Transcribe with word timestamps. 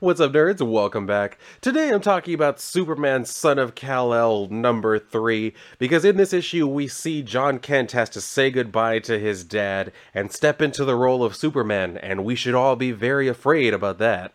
What's 0.00 0.18
up, 0.18 0.32
nerds? 0.32 0.66
Welcome 0.66 1.04
back. 1.04 1.36
Today 1.60 1.90
I'm 1.90 2.00
talking 2.00 2.32
about 2.32 2.58
Superman 2.58 3.26
Son 3.26 3.58
of 3.58 3.74
Kal-El 3.74 4.48
number 4.48 4.98
3, 4.98 5.52
because 5.78 6.06
in 6.06 6.16
this 6.16 6.32
issue 6.32 6.66
we 6.66 6.88
see 6.88 7.20
Jon 7.20 7.58
Kent 7.58 7.92
has 7.92 8.08
to 8.10 8.22
say 8.22 8.50
goodbye 8.50 9.00
to 9.00 9.18
his 9.18 9.44
dad 9.44 9.92
and 10.14 10.32
step 10.32 10.62
into 10.62 10.86
the 10.86 10.96
role 10.96 11.22
of 11.22 11.36
Superman, 11.36 11.98
and 11.98 12.24
we 12.24 12.34
should 12.34 12.54
all 12.54 12.76
be 12.76 12.92
very 12.92 13.28
afraid 13.28 13.74
about 13.74 13.98
that. 13.98 14.32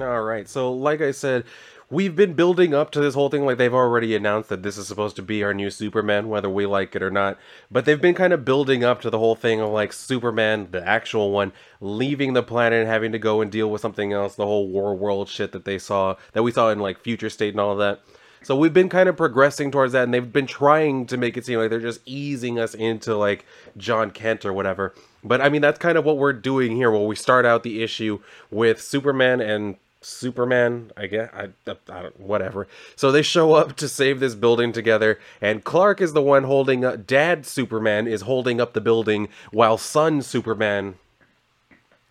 All 0.00 0.22
right. 0.22 0.48
So, 0.48 0.72
like 0.72 1.00
I 1.00 1.10
said, 1.10 1.44
we've 1.90 2.16
been 2.16 2.32
building 2.32 2.72
up 2.72 2.90
to 2.92 3.00
this 3.00 3.14
whole 3.14 3.28
thing. 3.28 3.44
Like 3.44 3.58
they've 3.58 3.74
already 3.74 4.16
announced 4.16 4.48
that 4.48 4.62
this 4.62 4.78
is 4.78 4.86
supposed 4.88 5.16
to 5.16 5.22
be 5.22 5.44
our 5.44 5.52
new 5.52 5.70
Superman, 5.70 6.28
whether 6.28 6.48
we 6.48 6.64
like 6.64 6.96
it 6.96 7.02
or 7.02 7.10
not. 7.10 7.38
But 7.70 7.84
they've 7.84 8.00
been 8.00 8.14
kind 8.14 8.32
of 8.32 8.44
building 8.44 8.82
up 8.82 9.02
to 9.02 9.10
the 9.10 9.18
whole 9.18 9.34
thing 9.34 9.60
of 9.60 9.68
like 9.70 9.92
Superman, 9.92 10.68
the 10.70 10.86
actual 10.86 11.30
one, 11.30 11.52
leaving 11.80 12.32
the 12.32 12.42
planet 12.42 12.80
and 12.80 12.88
having 12.88 13.12
to 13.12 13.18
go 13.18 13.42
and 13.42 13.52
deal 13.52 13.70
with 13.70 13.82
something 13.82 14.12
else. 14.12 14.34
The 14.34 14.46
whole 14.46 14.72
Warworld 14.72 15.28
shit 15.28 15.52
that 15.52 15.66
they 15.66 15.78
saw, 15.78 16.16
that 16.32 16.42
we 16.42 16.52
saw 16.52 16.70
in 16.70 16.78
like 16.78 17.00
Future 17.00 17.30
State 17.30 17.52
and 17.52 17.60
all 17.60 17.72
of 17.72 17.78
that. 17.78 18.00
So 18.44 18.56
we've 18.56 18.72
been 18.72 18.88
kind 18.88 19.08
of 19.08 19.16
progressing 19.16 19.70
towards 19.70 19.92
that, 19.92 20.02
and 20.02 20.12
they've 20.12 20.32
been 20.32 20.48
trying 20.48 21.06
to 21.06 21.16
make 21.16 21.36
it 21.36 21.46
seem 21.46 21.60
like 21.60 21.70
they're 21.70 21.78
just 21.78 22.00
easing 22.06 22.58
us 22.58 22.74
into 22.74 23.16
like 23.16 23.44
Jon 23.76 24.10
Kent 24.10 24.44
or 24.44 24.52
whatever. 24.52 24.94
But 25.24 25.40
I 25.40 25.48
mean, 25.48 25.62
that's 25.62 25.78
kind 25.78 25.96
of 25.96 26.04
what 26.04 26.18
we're 26.18 26.32
doing 26.32 26.76
here. 26.76 26.90
Where 26.90 27.00
we 27.00 27.16
start 27.16 27.46
out 27.46 27.62
the 27.62 27.82
issue 27.82 28.20
with 28.50 28.80
Superman 28.80 29.40
and 29.40 29.76
Superman, 30.00 30.90
I 30.96 31.06
guess, 31.06 31.30
I, 31.32 31.48
I, 31.66 31.76
I, 31.88 32.02
don't, 32.02 32.20
whatever. 32.20 32.66
So 32.96 33.12
they 33.12 33.22
show 33.22 33.54
up 33.54 33.76
to 33.76 33.88
save 33.88 34.20
this 34.20 34.34
building 34.34 34.72
together, 34.72 35.18
and 35.40 35.64
Clark 35.64 36.00
is 36.00 36.12
the 36.12 36.22
one 36.22 36.44
holding 36.44 36.84
up. 36.84 37.06
Dad 37.06 37.46
Superman 37.46 38.06
is 38.06 38.22
holding 38.22 38.60
up 38.60 38.72
the 38.72 38.80
building, 38.80 39.28
while 39.50 39.78
Son 39.78 40.22
Superman 40.22 40.96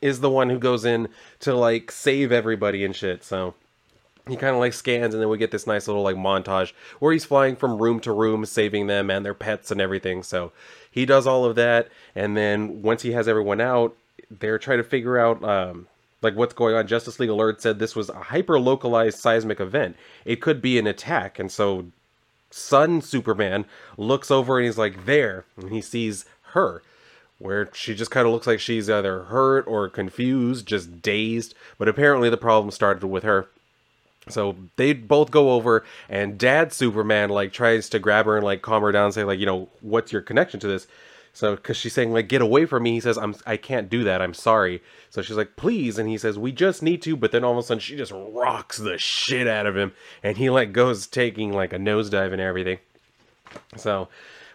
is 0.01 0.21
the 0.21 0.29
one 0.29 0.49
who 0.49 0.57
goes 0.57 0.83
in 0.83 1.07
to 1.39 1.53
like 1.53 1.91
save 1.91 2.31
everybody 2.31 2.83
and 2.83 2.95
shit. 2.95 3.23
So 3.23 3.53
he 4.27 4.35
kind 4.35 4.53
of 4.53 4.59
like 4.59 4.73
scans, 4.73 5.13
and 5.13 5.21
then 5.21 5.29
we 5.29 5.37
get 5.37 5.51
this 5.51 5.67
nice 5.67 5.87
little 5.87 6.03
like 6.03 6.15
montage 6.15 6.73
where 6.99 7.13
he's 7.13 7.25
flying 7.25 7.55
from 7.55 7.81
room 7.81 7.99
to 8.01 8.11
room, 8.11 8.45
saving 8.45 8.87
them 8.87 9.09
and 9.09 9.25
their 9.25 9.33
pets 9.33 9.71
and 9.71 9.81
everything. 9.81 10.23
So 10.23 10.51
he 10.89 11.05
does 11.05 11.27
all 11.27 11.45
of 11.45 11.55
that, 11.55 11.89
and 12.15 12.35
then 12.37 12.81
once 12.81 13.01
he 13.01 13.11
has 13.13 13.27
everyone 13.27 13.61
out, 13.61 13.95
they're 14.29 14.59
trying 14.59 14.79
to 14.79 14.83
figure 14.83 15.17
out. 15.17 15.43
Um, 15.43 15.87
like 16.21 16.35
what's 16.35 16.53
going 16.53 16.75
on. 16.75 16.85
Justice 16.85 17.19
League 17.19 17.31
Alert 17.31 17.61
said 17.61 17.79
this 17.79 17.95
was 17.95 18.09
a 18.09 18.13
hyper 18.13 18.59
localized 18.59 19.17
seismic 19.17 19.59
event. 19.59 19.95
It 20.23 20.41
could 20.41 20.61
be 20.61 20.77
an 20.77 20.85
attack, 20.85 21.39
and 21.39 21.51
so 21.51 21.87
Son 22.51 23.01
Superman 23.01 23.65
looks 23.97 24.29
over 24.29 24.57
and 24.57 24.65
he's 24.65 24.77
like 24.77 25.05
there, 25.05 25.45
and 25.57 25.71
he 25.71 25.81
sees 25.81 26.25
her, 26.51 26.83
where 27.39 27.69
she 27.73 27.95
just 27.95 28.11
kind 28.11 28.27
of 28.27 28.33
looks 28.33 28.47
like 28.47 28.59
she's 28.59 28.89
either 28.89 29.23
hurt 29.23 29.65
or 29.67 29.89
confused, 29.89 30.67
just 30.67 31.01
dazed. 31.01 31.55
But 31.77 31.87
apparently 31.87 32.29
the 32.29 32.37
problem 32.37 32.71
started 32.71 33.05
with 33.07 33.23
her. 33.23 33.47
So 34.29 34.55
they 34.75 34.93
both 34.93 35.31
go 35.31 35.51
over, 35.51 35.83
and 36.07 36.37
Dad 36.37 36.71
Superman 36.71 37.29
like 37.29 37.51
tries 37.53 37.89
to 37.89 37.99
grab 37.99 38.25
her 38.27 38.37
and 38.37 38.45
like 38.45 38.61
calm 38.61 38.83
her 38.83 38.91
down, 38.91 39.05
and 39.05 39.13
say 39.13 39.23
like, 39.23 39.39
you 39.39 39.45
know, 39.45 39.69
what's 39.81 40.11
your 40.11 40.21
connection 40.21 40.59
to 40.59 40.67
this? 40.67 40.87
So, 41.33 41.55
because 41.55 41.77
she's 41.77 41.93
saying 41.93 42.11
like, 42.11 42.27
"Get 42.27 42.41
away 42.41 42.65
from 42.65 42.83
me," 42.83 42.91
he 42.91 42.99
says, 42.99 43.17
"I'm 43.17 43.35
I 43.45 43.57
can't 43.57 43.89
do 43.89 44.03
that. 44.03 44.21
I'm 44.21 44.33
sorry." 44.33 44.81
So 45.09 45.21
she's 45.21 45.37
like, 45.37 45.55
"Please," 45.55 45.97
and 45.97 46.09
he 46.09 46.17
says, 46.17 46.37
"We 46.37 46.51
just 46.51 46.83
need 46.83 47.01
to." 47.03 47.15
But 47.15 47.31
then 47.31 47.43
all 47.43 47.53
of 47.53 47.57
a 47.57 47.63
sudden, 47.63 47.79
she 47.79 47.95
just 47.95 48.11
rocks 48.13 48.77
the 48.77 48.97
shit 48.97 49.47
out 49.47 49.65
of 49.65 49.77
him, 49.77 49.93
and 50.21 50.37
he 50.37 50.49
like 50.49 50.73
goes 50.73 51.07
taking 51.07 51.53
like 51.53 51.71
a 51.73 51.77
nosedive 51.77 52.33
and 52.33 52.41
everything. 52.41 52.79
So 53.77 54.09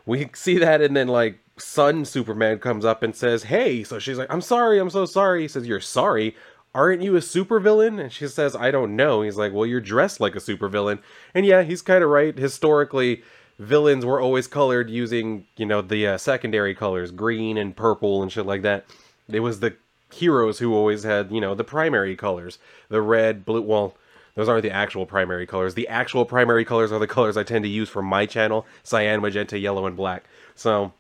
we 0.05 0.29
see 0.35 0.59
that, 0.59 0.83
and 0.83 0.95
then 0.95 1.09
like 1.09 1.39
Son 1.59 2.05
Superman 2.05 2.59
comes 2.59 2.85
up 2.85 3.03
and 3.03 3.17
says, 3.17 3.45
"Hey," 3.45 3.83
so 3.83 3.99
she's 3.99 4.19
like, 4.19 4.33
"I'm 4.33 4.43
sorry. 4.43 4.79
I'm 4.79 4.91
so 4.91 5.07
sorry." 5.07 5.43
He 5.43 5.49
says, 5.49 5.67
"You're 5.67 5.81
sorry." 5.81 6.37
Aren't 6.77 7.01
you 7.01 7.17
a 7.17 7.21
supervillain? 7.21 7.99
And 7.99 8.13
she 8.13 8.29
says, 8.29 8.55
I 8.55 8.71
don't 8.71 8.97
know. 8.97 9.23
He's 9.23 9.39
like, 9.39 9.55
Well, 9.55 9.65
you're 9.65 9.81
dressed 9.81 10.21
like 10.21 10.37
a 10.37 10.41
supervillain. 10.41 10.99
And 11.35 11.47
yeah, 11.47 11.63
he's 11.63 11.81
kind 11.81 12.05
of 12.05 12.11
right. 12.11 12.37
Historically, 12.37 13.23
villains 13.59 14.05
were 14.05 14.21
always 14.21 14.47
colored 14.47 14.91
using, 14.91 15.47
you 15.57 15.65
know, 15.65 15.81
the 15.81 16.07
uh, 16.07 16.19
secondary 16.19 16.75
colors, 16.75 17.13
green 17.13 17.57
and 17.57 17.75
purple 17.75 18.23
and 18.23 18.31
shit 18.31 18.45
like 18.45 18.61
that. 18.61 18.85
It 19.27 19.41
was 19.41 19.61
the 19.61 19.75
heroes 20.13 20.59
who 20.59 20.75
always 20.75 21.03
had, 21.03 21.33
you 21.33 21.41
know, 21.41 21.55
the 21.55 21.65
primary 21.65 22.15
colors, 22.15 22.59
the 22.91 23.01
red, 23.01 23.47
blue. 23.47 23.63
Well, 23.63 23.95
those 24.35 24.47
aren't 24.47 24.63
the 24.63 24.71
actual 24.71 25.07
primary 25.07 25.47
colors. 25.47 25.73
The 25.73 25.89
actual 25.89 26.27
primary 26.27 26.67
colors 26.67 26.93
are 26.93 26.99
the 26.99 27.07
colors 27.07 27.39
I 27.39 27.43
tend 27.43 27.65
to 27.65 27.71
use 27.71 27.89
for 27.89 28.03
my 28.03 28.27
channel: 28.27 28.67
cyan, 28.83 29.23
magenta, 29.23 29.59
yellow, 29.59 29.87
and 29.87 29.97
black. 29.97 30.25
So, 30.55 30.93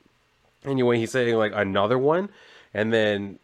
anyway, 0.65 0.99
he's 0.99 1.11
saying 1.11 1.35
like 1.35 1.53
another 1.55 1.99
one, 1.99 2.31
and 2.73 2.95
then 2.95 3.39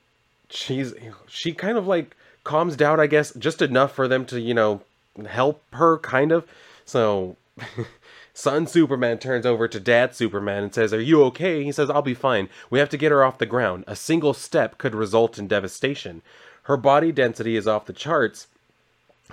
she's 0.48 0.94
she 1.28 1.52
kind 1.52 1.76
of 1.76 1.86
like 1.86 2.16
calms 2.44 2.76
down, 2.76 3.00
I 3.00 3.06
guess, 3.06 3.32
just 3.34 3.62
enough 3.62 3.94
for 3.94 4.08
them 4.08 4.24
to, 4.26 4.40
you 4.40 4.54
know, 4.54 4.82
help 5.26 5.62
her 5.72 5.98
kind 5.98 6.32
of. 6.32 6.46
So. 6.84 7.36
Son 8.34 8.66
Superman 8.66 9.18
turns 9.18 9.44
over 9.44 9.68
to 9.68 9.78
Dad 9.78 10.14
Superman 10.14 10.62
and 10.62 10.74
says, 10.74 10.94
Are 10.94 11.00
you 11.00 11.22
okay? 11.24 11.62
He 11.62 11.70
says, 11.70 11.90
I'll 11.90 12.00
be 12.00 12.14
fine. 12.14 12.48
We 12.70 12.78
have 12.78 12.88
to 12.88 12.96
get 12.96 13.12
her 13.12 13.22
off 13.22 13.36
the 13.36 13.44
ground. 13.44 13.84
A 13.86 13.94
single 13.94 14.32
step 14.32 14.78
could 14.78 14.94
result 14.94 15.38
in 15.38 15.48
devastation. 15.48 16.22
Her 16.62 16.78
body 16.78 17.12
density 17.12 17.56
is 17.56 17.68
off 17.68 17.84
the 17.84 17.92
charts, 17.92 18.46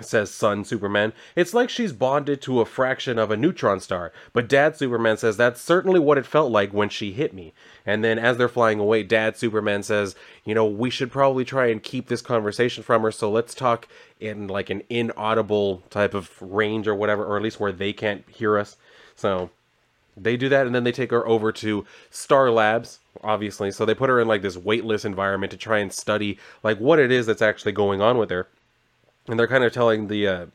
says 0.00 0.30
Son 0.30 0.64
Superman. 0.64 1.12
It's 1.36 1.54
like 1.54 1.68
she's 1.68 1.92
bonded 1.92 2.40
to 2.42 2.60
a 2.60 2.64
fraction 2.64 3.18
of 3.18 3.30
a 3.30 3.36
neutron 3.36 3.80
star. 3.80 4.12
But 4.32 4.48
Dad 4.48 4.76
Superman 4.76 5.16
says 5.16 5.36
that's 5.36 5.60
certainly 5.60 6.00
what 6.00 6.18
it 6.18 6.26
felt 6.26 6.50
like 6.50 6.72
when 6.72 6.88
she 6.88 7.12
hit 7.12 7.34
me. 7.34 7.52
And 7.84 8.04
then 8.04 8.18
as 8.18 8.36
they're 8.36 8.48
flying 8.48 8.78
away, 8.78 9.02
Dad 9.02 9.36
Superman 9.36 9.82
says, 9.82 10.14
you 10.44 10.54
know, 10.54 10.64
we 10.64 10.90
should 10.90 11.10
probably 11.10 11.44
try 11.44 11.66
and 11.66 11.82
keep 11.82 12.08
this 12.08 12.22
conversation 12.22 12.82
from 12.82 13.02
her. 13.02 13.10
So 13.10 13.30
let's 13.30 13.54
talk 13.54 13.88
in 14.20 14.48
like 14.48 14.70
an 14.70 14.82
inaudible 14.88 15.82
type 15.90 16.14
of 16.14 16.30
range 16.40 16.86
or 16.86 16.94
whatever, 16.94 17.24
or 17.24 17.36
at 17.36 17.42
least 17.42 17.60
where 17.60 17.72
they 17.72 17.92
can't 17.92 18.24
hear 18.28 18.58
us. 18.58 18.76
So 19.16 19.50
they 20.16 20.36
do 20.36 20.48
that 20.48 20.66
and 20.66 20.74
then 20.74 20.84
they 20.84 20.92
take 20.92 21.10
her 21.10 21.26
over 21.26 21.52
to 21.52 21.84
Star 22.10 22.50
Labs, 22.50 23.00
obviously. 23.22 23.70
So 23.70 23.84
they 23.84 23.94
put 23.94 24.10
her 24.10 24.20
in 24.20 24.28
like 24.28 24.42
this 24.42 24.56
weightless 24.56 25.04
environment 25.04 25.50
to 25.52 25.56
try 25.56 25.78
and 25.78 25.92
study 25.92 26.38
like 26.62 26.78
what 26.78 26.98
it 26.98 27.10
is 27.10 27.26
that's 27.26 27.42
actually 27.42 27.72
going 27.72 28.00
on 28.00 28.18
with 28.18 28.30
her. 28.30 28.48
And 29.30 29.38
they're 29.38 29.46
kind 29.46 29.62
of 29.62 29.72
telling 29.72 30.08
the 30.08 30.26
uh, 30.26 30.46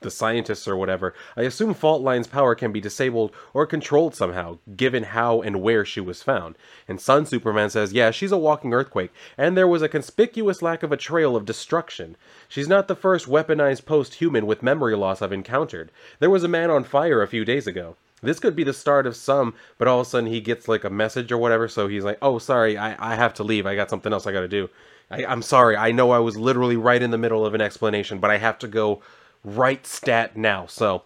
the 0.00 0.10
scientists 0.10 0.66
or 0.66 0.76
whatever. 0.76 1.14
I 1.36 1.42
assume 1.42 1.74
Fault 1.74 2.02
Line's 2.02 2.26
power 2.26 2.54
can 2.54 2.72
be 2.72 2.80
disabled 2.80 3.32
or 3.52 3.66
controlled 3.66 4.14
somehow, 4.14 4.58
given 4.76 5.02
how 5.02 5.42
and 5.42 5.60
where 5.60 5.84
she 5.84 6.00
was 6.00 6.22
found. 6.22 6.56
And 6.86 7.00
Son 7.00 7.26
Superman 7.26 7.68
says, 7.68 7.92
yeah, 7.92 8.10
she's 8.10 8.32
a 8.32 8.38
walking 8.38 8.72
earthquake, 8.72 9.12
and 9.36 9.56
there 9.56 9.68
was 9.68 9.82
a 9.82 9.88
conspicuous 9.88 10.62
lack 10.62 10.82
of 10.82 10.92
a 10.92 10.96
trail 10.96 11.36
of 11.36 11.44
destruction. 11.44 12.16
She's 12.48 12.68
not 12.68 12.88
the 12.88 12.96
first 12.96 13.26
weaponized 13.26 13.84
post-human 13.84 14.46
with 14.46 14.62
memory 14.62 14.96
loss 14.96 15.20
I've 15.20 15.32
encountered. 15.32 15.90
There 16.18 16.30
was 16.30 16.44
a 16.44 16.48
man 16.48 16.70
on 16.70 16.84
fire 16.84 17.20
a 17.20 17.28
few 17.28 17.44
days 17.44 17.66
ago. 17.66 17.96
This 18.22 18.40
could 18.40 18.56
be 18.56 18.64
the 18.64 18.72
start 18.72 19.06
of 19.06 19.16
some, 19.16 19.54
but 19.78 19.86
all 19.86 20.00
of 20.00 20.06
a 20.06 20.10
sudden 20.10 20.30
he 20.30 20.40
gets 20.40 20.66
like 20.66 20.84
a 20.84 20.90
message 20.90 21.30
or 21.30 21.38
whatever, 21.38 21.68
so 21.68 21.88
he's 21.88 22.04
like, 22.04 22.18
oh, 22.22 22.38
sorry, 22.38 22.78
I, 22.78 23.12
I 23.12 23.14
have 23.16 23.34
to 23.34 23.44
leave. 23.44 23.66
I 23.66 23.76
got 23.76 23.90
something 23.90 24.12
else 24.12 24.26
I 24.26 24.32
gotta 24.32 24.48
do. 24.48 24.70
I, 25.10 25.24
I'm 25.24 25.42
sorry. 25.42 25.76
I 25.76 25.92
know 25.92 26.10
I 26.10 26.18
was 26.18 26.36
literally 26.36 26.76
right 26.76 27.02
in 27.02 27.10
the 27.10 27.18
middle 27.18 27.44
of 27.44 27.54
an 27.54 27.60
explanation, 27.60 28.18
but 28.18 28.30
I 28.30 28.38
have 28.38 28.58
to 28.60 28.68
go 28.68 29.02
right 29.44 29.86
stat 29.86 30.36
now. 30.36 30.66
So 30.66 31.02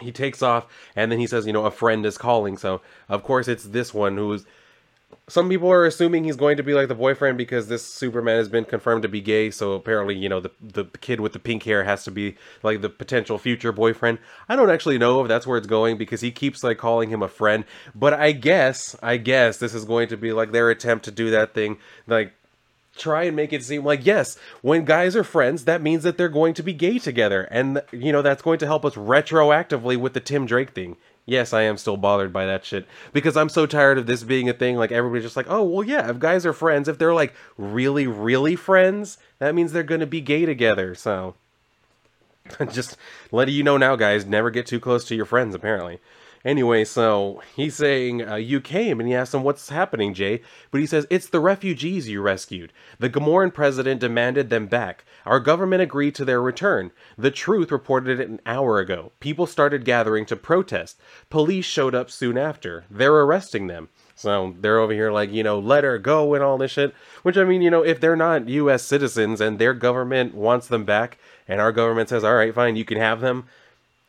he 0.00 0.12
takes 0.12 0.42
off 0.42 0.66
and 0.94 1.10
then 1.10 1.18
he 1.18 1.26
says, 1.26 1.46
you 1.46 1.52
know, 1.52 1.64
a 1.64 1.70
friend 1.70 2.04
is 2.04 2.18
calling. 2.18 2.56
So 2.56 2.80
of 3.08 3.22
course 3.22 3.48
it's 3.48 3.64
this 3.64 3.94
one 3.94 4.16
who's 4.16 4.44
some 5.28 5.48
people 5.48 5.70
are 5.70 5.84
assuming 5.84 6.22
he's 6.22 6.36
going 6.36 6.56
to 6.56 6.62
be 6.62 6.72
like 6.72 6.86
the 6.86 6.94
boyfriend 6.94 7.36
because 7.36 7.66
this 7.66 7.84
Superman 7.84 8.36
has 8.36 8.48
been 8.48 8.64
confirmed 8.64 9.02
to 9.02 9.08
be 9.08 9.20
gay. 9.20 9.50
So 9.50 9.72
apparently, 9.72 10.14
you 10.14 10.28
know, 10.28 10.38
the 10.38 10.52
the 10.60 10.84
kid 11.00 11.20
with 11.20 11.32
the 11.32 11.40
pink 11.40 11.64
hair 11.64 11.82
has 11.82 12.04
to 12.04 12.12
be 12.12 12.36
like 12.62 12.80
the 12.80 12.88
potential 12.88 13.36
future 13.36 13.72
boyfriend. 13.72 14.18
I 14.48 14.54
don't 14.54 14.70
actually 14.70 14.98
know 14.98 15.20
if 15.22 15.28
that's 15.28 15.46
where 15.46 15.58
it's 15.58 15.66
going 15.66 15.96
because 15.98 16.20
he 16.20 16.30
keeps 16.30 16.62
like 16.62 16.78
calling 16.78 17.10
him 17.10 17.22
a 17.22 17.28
friend. 17.28 17.64
But 17.92 18.14
I 18.14 18.32
guess, 18.32 18.94
I 19.02 19.16
guess 19.16 19.56
this 19.58 19.74
is 19.74 19.84
going 19.84 20.08
to 20.08 20.16
be 20.16 20.32
like 20.32 20.52
their 20.52 20.70
attempt 20.70 21.04
to 21.06 21.10
do 21.10 21.30
that 21.30 21.54
thing, 21.54 21.78
like 22.06 22.32
try 22.96 23.24
and 23.24 23.36
make 23.36 23.52
it 23.52 23.64
seem 23.64 23.84
like 23.84 24.04
yes 24.04 24.38
when 24.62 24.84
guys 24.84 25.14
are 25.16 25.24
friends 25.24 25.64
that 25.64 25.82
means 25.82 26.02
that 26.02 26.16
they're 26.16 26.28
going 26.28 26.54
to 26.54 26.62
be 26.62 26.72
gay 26.72 26.98
together. 26.98 27.42
And 27.50 27.82
you 27.92 28.12
know 28.12 28.22
that's 28.22 28.42
going 28.42 28.58
to 28.60 28.66
help 28.66 28.84
us 28.84 28.94
retroactively 28.94 29.96
with 29.96 30.14
the 30.14 30.20
tim 30.20 30.46
drake 30.46 30.70
thing. 30.70 30.96
Yes 31.24 31.52
i 31.52 31.62
am 31.62 31.76
still 31.76 31.96
bothered 31.96 32.32
by 32.32 32.46
that 32.46 32.64
shit. 32.64 32.86
Because 33.12 33.36
i'm 33.36 33.48
so 33.48 33.66
tired 33.66 33.98
of 33.98 34.06
this 34.06 34.22
being 34.22 34.48
a 34.48 34.52
thing 34.52 34.76
like 34.76 34.92
everybody's 34.92 35.24
just 35.24 35.36
like 35.36 35.50
oh 35.50 35.62
well 35.62 35.84
yeah 35.84 36.10
if 36.10 36.18
guys 36.18 36.46
are 36.46 36.52
friends 36.52 36.88
if 36.88 36.98
they're 36.98 37.14
like 37.14 37.34
really 37.56 38.06
really 38.06 38.56
friends 38.56 39.18
that 39.38 39.54
means 39.54 39.72
they're 39.72 39.82
going 39.82 40.00
to 40.00 40.06
be 40.06 40.20
gay 40.20 40.46
together 40.46 40.94
so. 40.94 41.34
Just 42.70 42.96
letting 43.32 43.56
you 43.56 43.64
know 43.64 43.76
now 43.76 43.96
guys 43.96 44.24
never 44.24 44.50
get 44.50 44.66
too 44.66 44.78
close 44.78 45.04
to 45.06 45.16
your 45.16 45.24
friends 45.24 45.52
apparently 45.52 45.98
Anyway, 46.46 46.84
so 46.84 47.42
he's 47.56 47.74
saying, 47.74 48.26
uh, 48.26 48.36
You 48.36 48.60
came, 48.60 49.00
and 49.00 49.08
he 49.08 49.16
asks 49.16 49.34
him, 49.34 49.42
What's 49.42 49.68
happening, 49.68 50.14
Jay? 50.14 50.42
But 50.70 50.80
he 50.80 50.86
says, 50.86 51.04
It's 51.10 51.28
the 51.28 51.40
refugees 51.40 52.08
you 52.08 52.22
rescued. 52.22 52.72
The 53.00 53.10
Gamorran 53.10 53.52
president 53.52 54.00
demanded 54.00 54.48
them 54.48 54.68
back. 54.68 55.04
Our 55.24 55.40
government 55.40 55.82
agreed 55.82 56.14
to 56.14 56.24
their 56.24 56.40
return. 56.40 56.92
The 57.18 57.32
Truth 57.32 57.72
reported 57.72 58.20
it 58.20 58.28
an 58.28 58.40
hour 58.46 58.78
ago. 58.78 59.10
People 59.18 59.48
started 59.48 59.84
gathering 59.84 60.24
to 60.26 60.36
protest. 60.36 61.00
Police 61.30 61.64
showed 61.64 61.96
up 61.96 62.12
soon 62.12 62.38
after. 62.38 62.84
They're 62.88 63.12
arresting 63.12 63.66
them. 63.66 63.88
So 64.14 64.54
they're 64.60 64.78
over 64.78 64.92
here 64.92 65.10
like, 65.10 65.32
you 65.32 65.42
know, 65.42 65.58
let 65.58 65.82
her 65.82 65.98
go 65.98 66.32
and 66.34 66.44
all 66.44 66.58
this 66.58 66.70
shit. 66.70 66.94
Which, 67.24 67.36
I 67.36 67.42
mean, 67.42 67.60
you 67.60 67.70
know, 67.70 67.82
if 67.82 68.00
they're 68.00 68.14
not 68.14 68.48
U.S. 68.48 68.84
citizens 68.84 69.40
and 69.40 69.58
their 69.58 69.74
government 69.74 70.32
wants 70.32 70.68
them 70.68 70.84
back, 70.84 71.18
and 71.48 71.60
our 71.60 71.72
government 71.72 72.08
says, 72.08 72.22
all 72.22 72.36
right, 72.36 72.54
fine, 72.54 72.76
you 72.76 72.84
can 72.84 72.98
have 72.98 73.20
them 73.20 73.46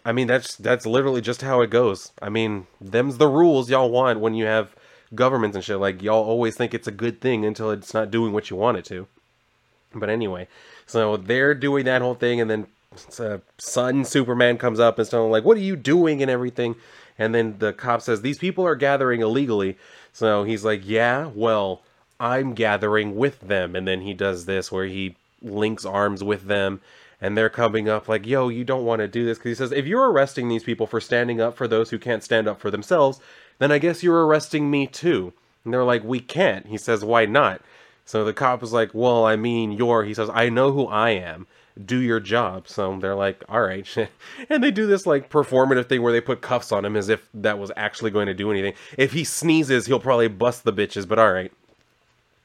I 0.08 0.14
mean, 0.14 0.28
that's 0.28 0.56
that's 0.56 0.86
literally 0.86 1.20
just 1.20 1.42
how 1.42 1.60
it 1.60 1.70
goes. 1.70 2.14
I 2.22 2.30
mean, 2.30 2.68
them's 2.80 3.18
the 3.18 3.28
rules 3.28 3.70
y'all 3.70 3.92
want 3.92 4.22
when 4.22 4.36
you 4.36 4.46
have 4.46 4.74
governments 5.14 5.56
and 5.56 5.66
shit. 5.66 5.80
Like 5.80 6.02
y'all 6.02 6.24
always 6.24 6.56
think 6.56 6.74
it's 6.74 6.88
a 6.88 6.92
good 6.92 7.20
thing 7.20 7.44
until 7.44 7.72
it's 7.72 7.94
not 7.94 8.10
doing 8.10 8.32
what 8.32 8.50
you 8.50 8.56
want 8.56 8.78
it 8.78 8.86
to. 8.86 9.06
But 9.94 10.10
anyway, 10.10 10.48
so 10.86 11.18
they're 11.18 11.54
doing 11.54 11.84
that 11.86 12.02
whole 12.02 12.16
thing, 12.16 12.40
and 12.40 12.50
then 12.50 12.68
uh, 13.20 13.40
son 13.58 14.06
Superman 14.06 14.58
comes 14.58 14.80
up 14.80 14.98
and 14.98 15.06
stuff 15.06 15.30
like, 15.30 15.44
"What 15.44 15.58
are 15.58 15.68
you 15.72 15.76
doing?" 15.76 16.22
and 16.22 16.32
everything. 16.32 16.76
And 17.20 17.36
then 17.36 17.58
the 17.60 17.74
cop 17.74 18.02
says, 18.02 18.22
"These 18.22 18.38
people 18.38 18.66
are 18.66 18.76
gathering 18.76 19.20
illegally." 19.20 19.78
So 20.14 20.46
he's 20.46 20.64
like, 20.64 20.84
"Yeah, 20.86 21.32
well, 21.36 21.82
I'm 22.18 22.54
gathering 22.54 23.18
with 23.18 23.42
them." 23.42 23.76
And 23.76 23.86
then 23.86 24.00
he 24.00 24.14
does 24.14 24.46
this 24.46 24.72
where 24.72 24.86
he 24.86 25.18
links 25.42 25.86
arms 25.86 26.24
with 26.24 26.46
them 26.48 26.80
and 27.20 27.36
they're 27.36 27.50
coming 27.50 27.90
up 27.90 28.08
like, 28.08 28.26
yo, 28.26 28.50
you 28.50 28.64
don't 28.64 28.86
want 28.86 29.00
to 29.00 29.08
do 29.08 29.26
this. 29.26 29.38
Because 29.38 29.50
he 29.50 29.56
says, 29.56 29.72
if 29.72 29.86
you're 29.86 30.12
arresting 30.12 30.48
these 30.48 30.64
people 30.64 30.86
for 30.86 31.02
standing 31.02 31.42
up 31.42 31.56
for 31.56 31.68
those 31.68 31.90
who 31.90 31.98
can't 31.98 32.24
stand 32.24 32.48
up 32.48 32.60
for 32.60 32.70
themselves, 32.70 33.20
then 33.60 33.72
I 33.72 33.80
guess 33.80 34.04
you're 34.04 34.26
arresting 34.26 34.70
me 34.70 34.88
too. 34.88 35.34
And 35.64 35.74
they're 35.74 35.84
like, 35.84 36.04
we 36.04 36.20
can't. 36.20 36.68
He 36.68 36.78
says, 36.78 37.04
why 37.04 37.26
not? 37.26 37.62
So 38.06 38.24
the 38.24 38.34
cop 38.34 38.64
is 38.64 38.72
like, 38.72 38.92
well, 38.94 39.26
I 39.26 39.36
mean, 39.36 39.72
you're. 39.72 40.04
He 40.04 40.14
says, 40.14 40.30
I 40.32 40.50
know 40.50 40.72
who 40.72 40.88
I 40.88 41.10
am. 41.10 41.48
Do 41.84 41.98
your 41.98 42.20
job. 42.20 42.68
So 42.68 42.98
they're 43.00 43.16
like, 43.16 43.44
all 43.50 43.62
right. 43.62 43.86
and 44.50 44.64
they 44.64 44.72
do 44.72 44.88
this 44.88 45.06
like 45.06 45.30
performative 45.30 45.90
thing 45.90 46.02
where 46.02 46.14
they 46.14 46.22
put 46.22 46.42
cuffs 46.42 46.72
on 46.72 46.86
him 46.86 46.96
as 46.96 47.10
if 47.10 47.28
that 47.34 47.60
was 47.60 47.72
actually 47.76 48.12
going 48.12 48.28
to 48.28 48.34
do 48.34 48.52
anything. 48.52 48.74
If 48.98 49.12
he 49.12 49.24
sneezes, 49.24 49.88
he'll 49.88 50.00
probably 50.00 50.28
bust 50.28 50.64
the 50.64 50.74
bitches, 50.74 51.08
but 51.08 51.20
all 51.20 51.34
right. 51.34 51.52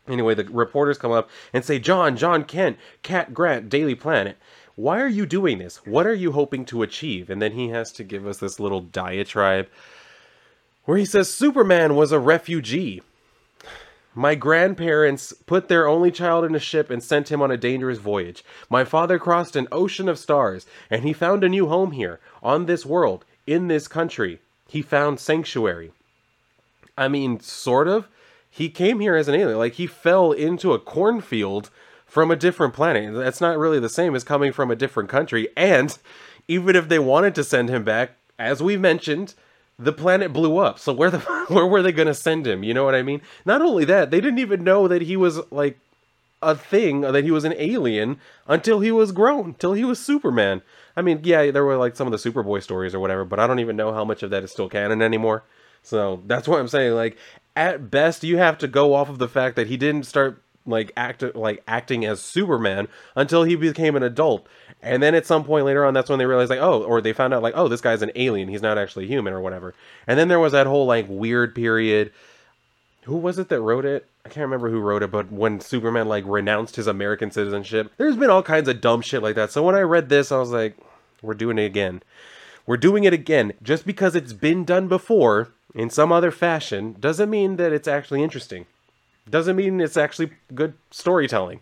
Anyway, 0.08 0.34
the 0.34 0.44
reporters 0.44 0.98
come 0.98 1.12
up 1.12 1.30
and 1.52 1.64
say, 1.64 1.78
Jon, 1.78 2.16
Jon 2.16 2.42
Kent, 2.42 2.76
Cat 3.02 3.32
Grant, 3.32 3.68
Daily 3.68 3.94
Planet 3.94 4.36
why 4.74 5.00
are 5.00 5.08
you 5.08 5.26
doing 5.26 5.58
this? 5.58 5.84
What 5.86 6.06
are 6.06 6.14
you 6.14 6.32
hoping 6.32 6.64
to 6.66 6.82
achieve? 6.82 7.28
And 7.28 7.42
then 7.42 7.52
he 7.52 7.68
has 7.68 7.92
to 7.92 8.04
give 8.04 8.26
us 8.26 8.38
this 8.38 8.58
little 8.58 8.80
diatribe 8.80 9.68
where 10.84 10.98
he 10.98 11.04
says 11.04 11.32
Superman 11.32 11.94
was 11.94 12.12
a 12.12 12.18
refugee. 12.18 13.02
My 14.14 14.34
grandparents 14.34 15.32
put 15.46 15.68
their 15.68 15.88
only 15.88 16.10
child 16.10 16.44
in 16.44 16.54
a 16.54 16.58
ship 16.58 16.90
and 16.90 17.02
sent 17.02 17.30
him 17.30 17.40
on 17.40 17.50
a 17.50 17.56
dangerous 17.56 17.98
voyage. 17.98 18.44
My 18.68 18.84
father 18.84 19.18
crossed 19.18 19.56
an 19.56 19.68
ocean 19.72 20.08
of 20.08 20.18
stars, 20.18 20.66
and 20.90 21.02
he 21.02 21.14
found 21.14 21.42
a 21.42 21.48
new 21.48 21.68
home 21.68 21.92
here, 21.92 22.20
on 22.42 22.66
this 22.66 22.84
world, 22.84 23.24
in 23.46 23.68
this 23.68 23.88
country. 23.88 24.40
He 24.68 24.82
found 24.82 25.18
sanctuary. 25.18 25.92
I 26.96 27.08
mean, 27.08 27.40
sort 27.40 27.88
of. 27.88 28.06
He 28.50 28.68
came 28.68 29.00
here 29.00 29.16
as 29.16 29.28
an 29.28 29.34
alien. 29.34 29.56
Like, 29.56 29.74
he 29.74 29.86
fell 29.86 30.32
into 30.32 30.74
a 30.74 30.78
cornfield 30.78 31.70
from 32.12 32.30
a 32.30 32.36
different 32.36 32.74
planet. 32.74 33.14
That's 33.14 33.40
not 33.40 33.56
really 33.56 33.80
the 33.80 33.88
same 33.88 34.14
as 34.14 34.22
coming 34.22 34.52
from 34.52 34.70
a 34.70 34.76
different 34.76 35.08
country. 35.08 35.48
And 35.56 35.96
even 36.46 36.76
if 36.76 36.90
they 36.90 36.98
wanted 36.98 37.34
to 37.36 37.42
send 37.42 37.70
him 37.70 37.84
back, 37.84 38.10
as 38.38 38.62
we 38.62 38.76
mentioned, 38.76 39.32
the 39.78 39.94
planet 39.94 40.30
blew 40.30 40.58
up. 40.58 40.78
So 40.78 40.92
where 40.92 41.10
the 41.10 41.20
where 41.48 41.64
were 41.64 41.80
they 41.80 41.90
going 41.90 42.08
to 42.08 42.14
send 42.14 42.46
him? 42.46 42.62
You 42.62 42.74
know 42.74 42.84
what 42.84 42.94
I 42.94 43.02
mean? 43.02 43.22
Not 43.46 43.62
only 43.62 43.86
that, 43.86 44.10
they 44.10 44.20
didn't 44.20 44.40
even 44.40 44.62
know 44.62 44.88
that 44.88 45.00
he 45.00 45.16
was 45.16 45.40
like 45.50 45.78
a 46.42 46.54
thing, 46.54 47.00
that 47.00 47.24
he 47.24 47.30
was 47.30 47.44
an 47.44 47.54
alien 47.56 48.18
until 48.46 48.80
he 48.80 48.92
was 48.92 49.10
grown, 49.10 49.46
until 49.46 49.72
he 49.72 49.84
was 49.84 49.98
Superman. 49.98 50.60
I 50.94 51.00
mean, 51.00 51.20
yeah, 51.22 51.50
there 51.50 51.64
were 51.64 51.78
like 51.78 51.96
some 51.96 52.06
of 52.06 52.12
the 52.12 52.30
Superboy 52.30 52.62
stories 52.62 52.94
or 52.94 53.00
whatever, 53.00 53.24
but 53.24 53.40
I 53.40 53.46
don't 53.46 53.60
even 53.60 53.76
know 53.76 53.90
how 53.90 54.04
much 54.04 54.22
of 54.22 54.28
that 54.28 54.44
is 54.44 54.52
still 54.52 54.68
canon 54.68 55.00
anymore. 55.00 55.44
So 55.82 56.22
that's 56.26 56.46
what 56.46 56.60
I'm 56.60 56.68
saying. 56.68 56.92
Like, 56.92 57.16
at 57.56 57.90
best, 57.90 58.22
you 58.22 58.36
have 58.36 58.58
to 58.58 58.68
go 58.68 58.92
off 58.92 59.08
of 59.08 59.18
the 59.18 59.28
fact 59.28 59.56
that 59.56 59.68
he 59.68 59.78
didn't 59.78 60.04
start 60.04 60.41
like 60.66 60.92
act 60.96 61.22
like 61.34 61.62
acting 61.66 62.04
as 62.04 62.20
Superman 62.20 62.88
until 63.16 63.44
he 63.44 63.56
became 63.56 63.96
an 63.96 64.02
adult. 64.02 64.46
And 64.82 65.02
then 65.02 65.14
at 65.14 65.26
some 65.26 65.44
point 65.44 65.64
later 65.64 65.84
on, 65.84 65.94
that's 65.94 66.10
when 66.10 66.18
they 66.18 66.26
realized 66.26 66.50
like, 66.50 66.60
oh, 66.60 66.82
or 66.82 67.00
they 67.00 67.12
found 67.12 67.32
out 67.32 67.42
like, 67.42 67.54
oh, 67.56 67.68
this 67.68 67.80
guy's 67.80 68.02
an 68.02 68.10
alien. 68.16 68.48
He's 68.48 68.62
not 68.62 68.78
actually 68.78 69.06
human 69.06 69.32
or 69.32 69.40
whatever. 69.40 69.74
And 70.06 70.18
then 70.18 70.28
there 70.28 70.40
was 70.40 70.52
that 70.52 70.66
whole 70.66 70.86
like 70.86 71.06
weird 71.08 71.54
period. 71.54 72.12
Who 73.04 73.16
was 73.16 73.38
it 73.38 73.48
that 73.48 73.60
wrote 73.60 73.84
it? 73.84 74.06
I 74.24 74.28
can't 74.28 74.44
remember 74.44 74.70
who 74.70 74.80
wrote 74.80 75.02
it, 75.02 75.10
but 75.10 75.32
when 75.32 75.60
Superman 75.60 76.08
like 76.08 76.24
renounced 76.26 76.76
his 76.76 76.86
American 76.86 77.30
citizenship, 77.30 77.92
there's 77.96 78.16
been 78.16 78.30
all 78.30 78.42
kinds 78.42 78.68
of 78.68 78.80
dumb 78.80 79.02
shit 79.02 79.22
like 79.22 79.34
that. 79.34 79.50
So 79.50 79.62
when 79.62 79.74
I 79.74 79.80
read 79.80 80.08
this, 80.08 80.30
I 80.30 80.38
was 80.38 80.50
like, 80.50 80.76
we're 81.20 81.34
doing 81.34 81.58
it 81.58 81.64
again. 81.64 82.02
We're 82.66 82.76
doing 82.76 83.02
it 83.04 83.12
again. 83.12 83.54
Just 83.62 83.84
because 83.84 84.14
it's 84.14 84.32
been 84.32 84.64
done 84.64 84.86
before 84.86 85.48
in 85.74 85.90
some 85.90 86.12
other 86.12 86.30
fashion 86.30 86.96
doesn't 87.00 87.30
mean 87.30 87.56
that 87.56 87.72
it's 87.72 87.88
actually 87.88 88.22
interesting 88.22 88.66
doesn't 89.28 89.56
mean 89.56 89.80
it's 89.80 89.96
actually 89.96 90.32
good 90.54 90.74
storytelling. 90.90 91.60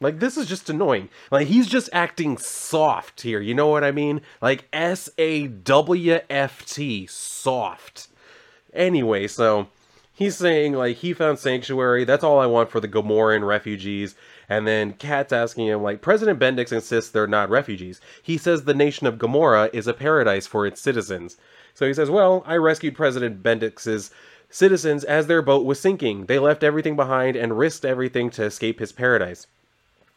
Like 0.00 0.20
this 0.20 0.36
is 0.36 0.46
just 0.46 0.68
annoying. 0.68 1.08
Like 1.30 1.46
he's 1.46 1.66
just 1.66 1.88
acting 1.92 2.36
soft 2.36 3.22
here. 3.22 3.40
You 3.40 3.54
know 3.54 3.68
what 3.68 3.84
I 3.84 3.92
mean? 3.92 4.20
Like 4.42 4.68
S 4.72 5.08
A 5.16 5.46
W 5.46 6.20
F 6.28 6.66
T 6.66 7.06
soft. 7.06 8.08
Anyway, 8.74 9.26
so 9.26 9.68
he's 10.12 10.36
saying 10.36 10.74
like 10.74 10.98
he 10.98 11.14
found 11.14 11.38
sanctuary. 11.38 12.04
That's 12.04 12.24
all 12.24 12.38
I 12.38 12.46
want 12.46 12.70
for 12.70 12.80
the 12.80 12.88
Gamorran 12.88 13.46
refugees. 13.46 14.14
And 14.48 14.66
then 14.66 14.92
Cat's 14.92 15.32
asking 15.32 15.66
him 15.66 15.82
like 15.82 16.02
President 16.02 16.38
Bendix 16.38 16.72
insists 16.72 17.10
they're 17.10 17.26
not 17.26 17.48
refugees. 17.48 18.00
He 18.22 18.36
says 18.36 18.64
the 18.64 18.74
nation 18.74 19.06
of 19.06 19.16
Gamorra 19.16 19.70
is 19.72 19.86
a 19.86 19.94
paradise 19.94 20.46
for 20.46 20.66
its 20.66 20.80
citizens. 20.80 21.38
So 21.72 21.86
he 21.86 21.94
says, 21.94 22.10
"Well, 22.10 22.42
I 22.46 22.56
rescued 22.56 22.94
President 22.96 23.42
Bendix's 23.42 24.10
citizens 24.50 25.04
as 25.04 25.26
their 25.26 25.42
boat 25.42 25.64
was 25.64 25.80
sinking. 25.80 26.26
They 26.26 26.38
left 26.38 26.64
everything 26.64 26.96
behind 26.96 27.36
and 27.36 27.58
risked 27.58 27.84
everything 27.84 28.30
to 28.30 28.44
escape 28.44 28.78
his 28.78 28.92
paradise. 28.92 29.46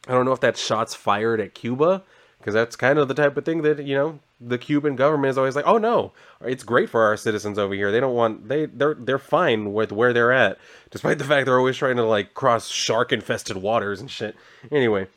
I 0.07 0.13
don't 0.13 0.25
know 0.25 0.31
if 0.31 0.39
that's 0.39 0.63
shots 0.63 0.95
fired 0.95 1.39
at 1.39 1.53
Cuba, 1.53 2.03
because 2.39 2.53
that's 2.53 2.75
kind 2.75 2.97
of 2.97 3.07
the 3.07 3.13
type 3.13 3.35
of 3.37 3.45
thing 3.45 3.61
that, 3.63 3.83
you 3.83 3.95
know, 3.95 4.19
the 4.41 4.57
Cuban 4.57 4.95
government 4.95 5.31
is 5.31 5.37
always 5.37 5.55
like, 5.55 5.67
"Oh 5.67 5.77
no, 5.77 6.13
it's 6.41 6.63
great 6.63 6.89
for 6.89 7.03
our 7.03 7.17
citizens 7.17 7.59
over 7.59 7.73
here. 7.73 7.91
They 7.91 7.99
don't 7.99 8.15
want 8.15 8.47
they 8.47 8.65
they're 8.67 8.93
they're 8.93 9.19
fine 9.19 9.73
with 9.73 9.91
where 9.91 10.13
they're 10.13 10.31
at, 10.31 10.57
despite 10.91 11.17
the 11.17 11.25
fact 11.25 11.45
they're 11.45 11.57
always 11.57 11.75
trying 11.75 11.97
to 11.97 12.05
like 12.05 12.33
cross 12.33 12.69
shark 12.69 13.11
infested 13.11 13.57
waters 13.57 13.99
and 13.99 14.09
shit." 14.09 14.35
Anyway, 14.71 15.07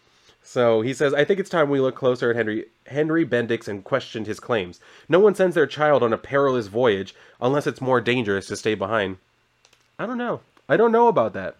so 0.43 0.81
he 0.81 0.93
says, 0.93 1.15
I 1.15 1.25
think 1.25 1.41
it's 1.41 1.51
time 1.51 1.71
we 1.71 1.81
look 1.81 1.95
closer 1.95 2.31
at 2.31 2.37
Henry 2.37 2.67
Henry 2.87 3.25
Bendix 3.25 3.69
and 3.69 3.85
questioned 3.85 4.27
his 4.27 4.41
claims. 4.41 4.81
No 5.09 5.21
one 5.21 5.35
sends 5.35 5.55
their 5.55 5.67
child 5.67 6.03
on 6.03 6.13
a 6.13 6.19
perilous 6.19 6.67
voyage 6.67 7.15
unless 7.41 7.67
it's 7.67 7.81
more 7.81 8.01
dangerous 8.01 8.47
to 8.49 8.57
stay 8.57 8.75
behind. 8.75 9.19
I 9.99 10.07
don't 10.07 10.19
know. 10.19 10.41
I 10.69 10.77
don't 10.77 10.93
know 10.93 11.09
about 11.09 11.33
that. 11.35 11.57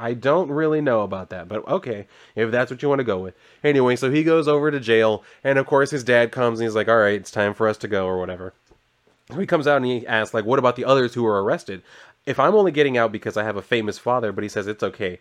I 0.00 0.14
don't 0.14 0.50
really 0.50 0.80
know 0.80 1.02
about 1.02 1.30
that, 1.30 1.48
but 1.48 1.66
okay, 1.68 2.06
if 2.34 2.50
that's 2.50 2.70
what 2.70 2.82
you 2.82 2.88
want 2.88 2.98
to 2.98 3.04
go 3.04 3.18
with. 3.18 3.34
Anyway, 3.62 3.94
so 3.94 4.10
he 4.10 4.24
goes 4.24 4.48
over 4.48 4.70
to 4.70 4.80
jail, 4.80 5.22
and 5.44 5.58
of 5.58 5.66
course 5.66 5.92
his 5.92 6.02
dad 6.02 6.32
comes 6.32 6.58
and 6.58 6.66
he's 6.66 6.74
like, 6.74 6.88
all 6.88 6.98
right, 6.98 7.20
it's 7.20 7.30
time 7.30 7.54
for 7.54 7.68
us 7.68 7.76
to 7.78 7.88
go, 7.88 8.04
or 8.06 8.18
whatever. 8.18 8.52
So 9.30 9.38
he 9.38 9.46
comes 9.46 9.66
out 9.66 9.76
and 9.76 9.86
he 9.86 10.06
asks, 10.06 10.34
like, 10.34 10.44
what 10.44 10.58
about 10.58 10.76
the 10.76 10.84
others 10.84 11.14
who 11.14 11.22
were 11.22 11.42
arrested? 11.42 11.82
If 12.26 12.40
I'm 12.40 12.54
only 12.54 12.72
getting 12.72 12.98
out 12.98 13.12
because 13.12 13.36
I 13.36 13.44
have 13.44 13.56
a 13.56 13.62
famous 13.62 13.98
father, 13.98 14.32
but 14.32 14.42
he 14.42 14.48
says 14.48 14.66
it's 14.66 14.82
okay. 14.82 15.20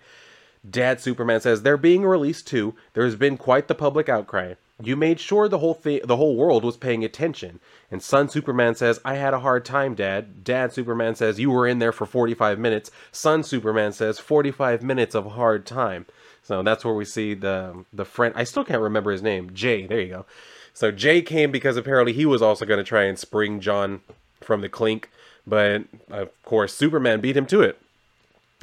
Dad 0.69 1.01
Superman 1.01 1.41
says 1.41 1.61
they're 1.61 1.77
being 1.77 2.05
released 2.05 2.47
too. 2.47 2.75
There's 2.93 3.15
been 3.15 3.37
quite 3.37 3.67
the 3.67 3.75
public 3.75 4.07
outcry. 4.07 4.53
You 4.81 4.95
made 4.95 5.19
sure 5.19 5.47
the 5.47 5.59
whole 5.59 5.73
thing, 5.73 6.01
the 6.03 6.15
whole 6.15 6.35
world 6.35 6.63
was 6.63 6.77
paying 6.77 7.03
attention. 7.03 7.59
And 7.91 8.01
son 8.01 8.27
Superman 8.27 8.75
says, 8.75 8.99
"I 9.05 9.15
had 9.15 9.33
a 9.33 9.39
hard 9.39 9.65
time, 9.65 9.93
Dad." 9.93 10.43
Dad 10.43 10.73
Superman 10.73 11.15
says, 11.15 11.39
"You 11.39 11.51
were 11.51 11.67
in 11.67 11.79
there 11.79 11.91
for 11.91 12.05
45 12.05 12.59
minutes." 12.59 12.91
Son 13.11 13.43
Superman 13.43 13.91
says, 13.91 14.19
"45 14.19 14.81
minutes 14.81 15.15
of 15.15 15.33
hard 15.33 15.65
time." 15.65 16.05
So 16.41 16.63
that's 16.63 16.83
where 16.83 16.93
we 16.93 17.05
see 17.05 17.33
the 17.33 17.85
the 17.93 18.05
friend. 18.05 18.33
I 18.35 18.43
still 18.43 18.65
can't 18.65 18.81
remember 18.81 19.11
his 19.11 19.21
name. 19.21 19.51
Jay. 19.53 19.85
There 19.85 20.01
you 20.01 20.09
go. 20.09 20.25
So 20.73 20.91
Jay 20.91 21.21
came 21.21 21.51
because 21.51 21.77
apparently 21.77 22.13
he 22.13 22.25
was 22.25 22.41
also 22.41 22.65
going 22.65 22.79
to 22.79 22.83
try 22.83 23.03
and 23.03 23.19
spring 23.19 23.59
Jon 23.59 24.01
from 24.41 24.61
the 24.61 24.69
clink, 24.69 25.09
but 25.45 25.83
of 26.09 26.29
course 26.43 26.73
Superman 26.73 27.21
beat 27.21 27.37
him 27.37 27.45
to 27.45 27.61
it. 27.61 27.79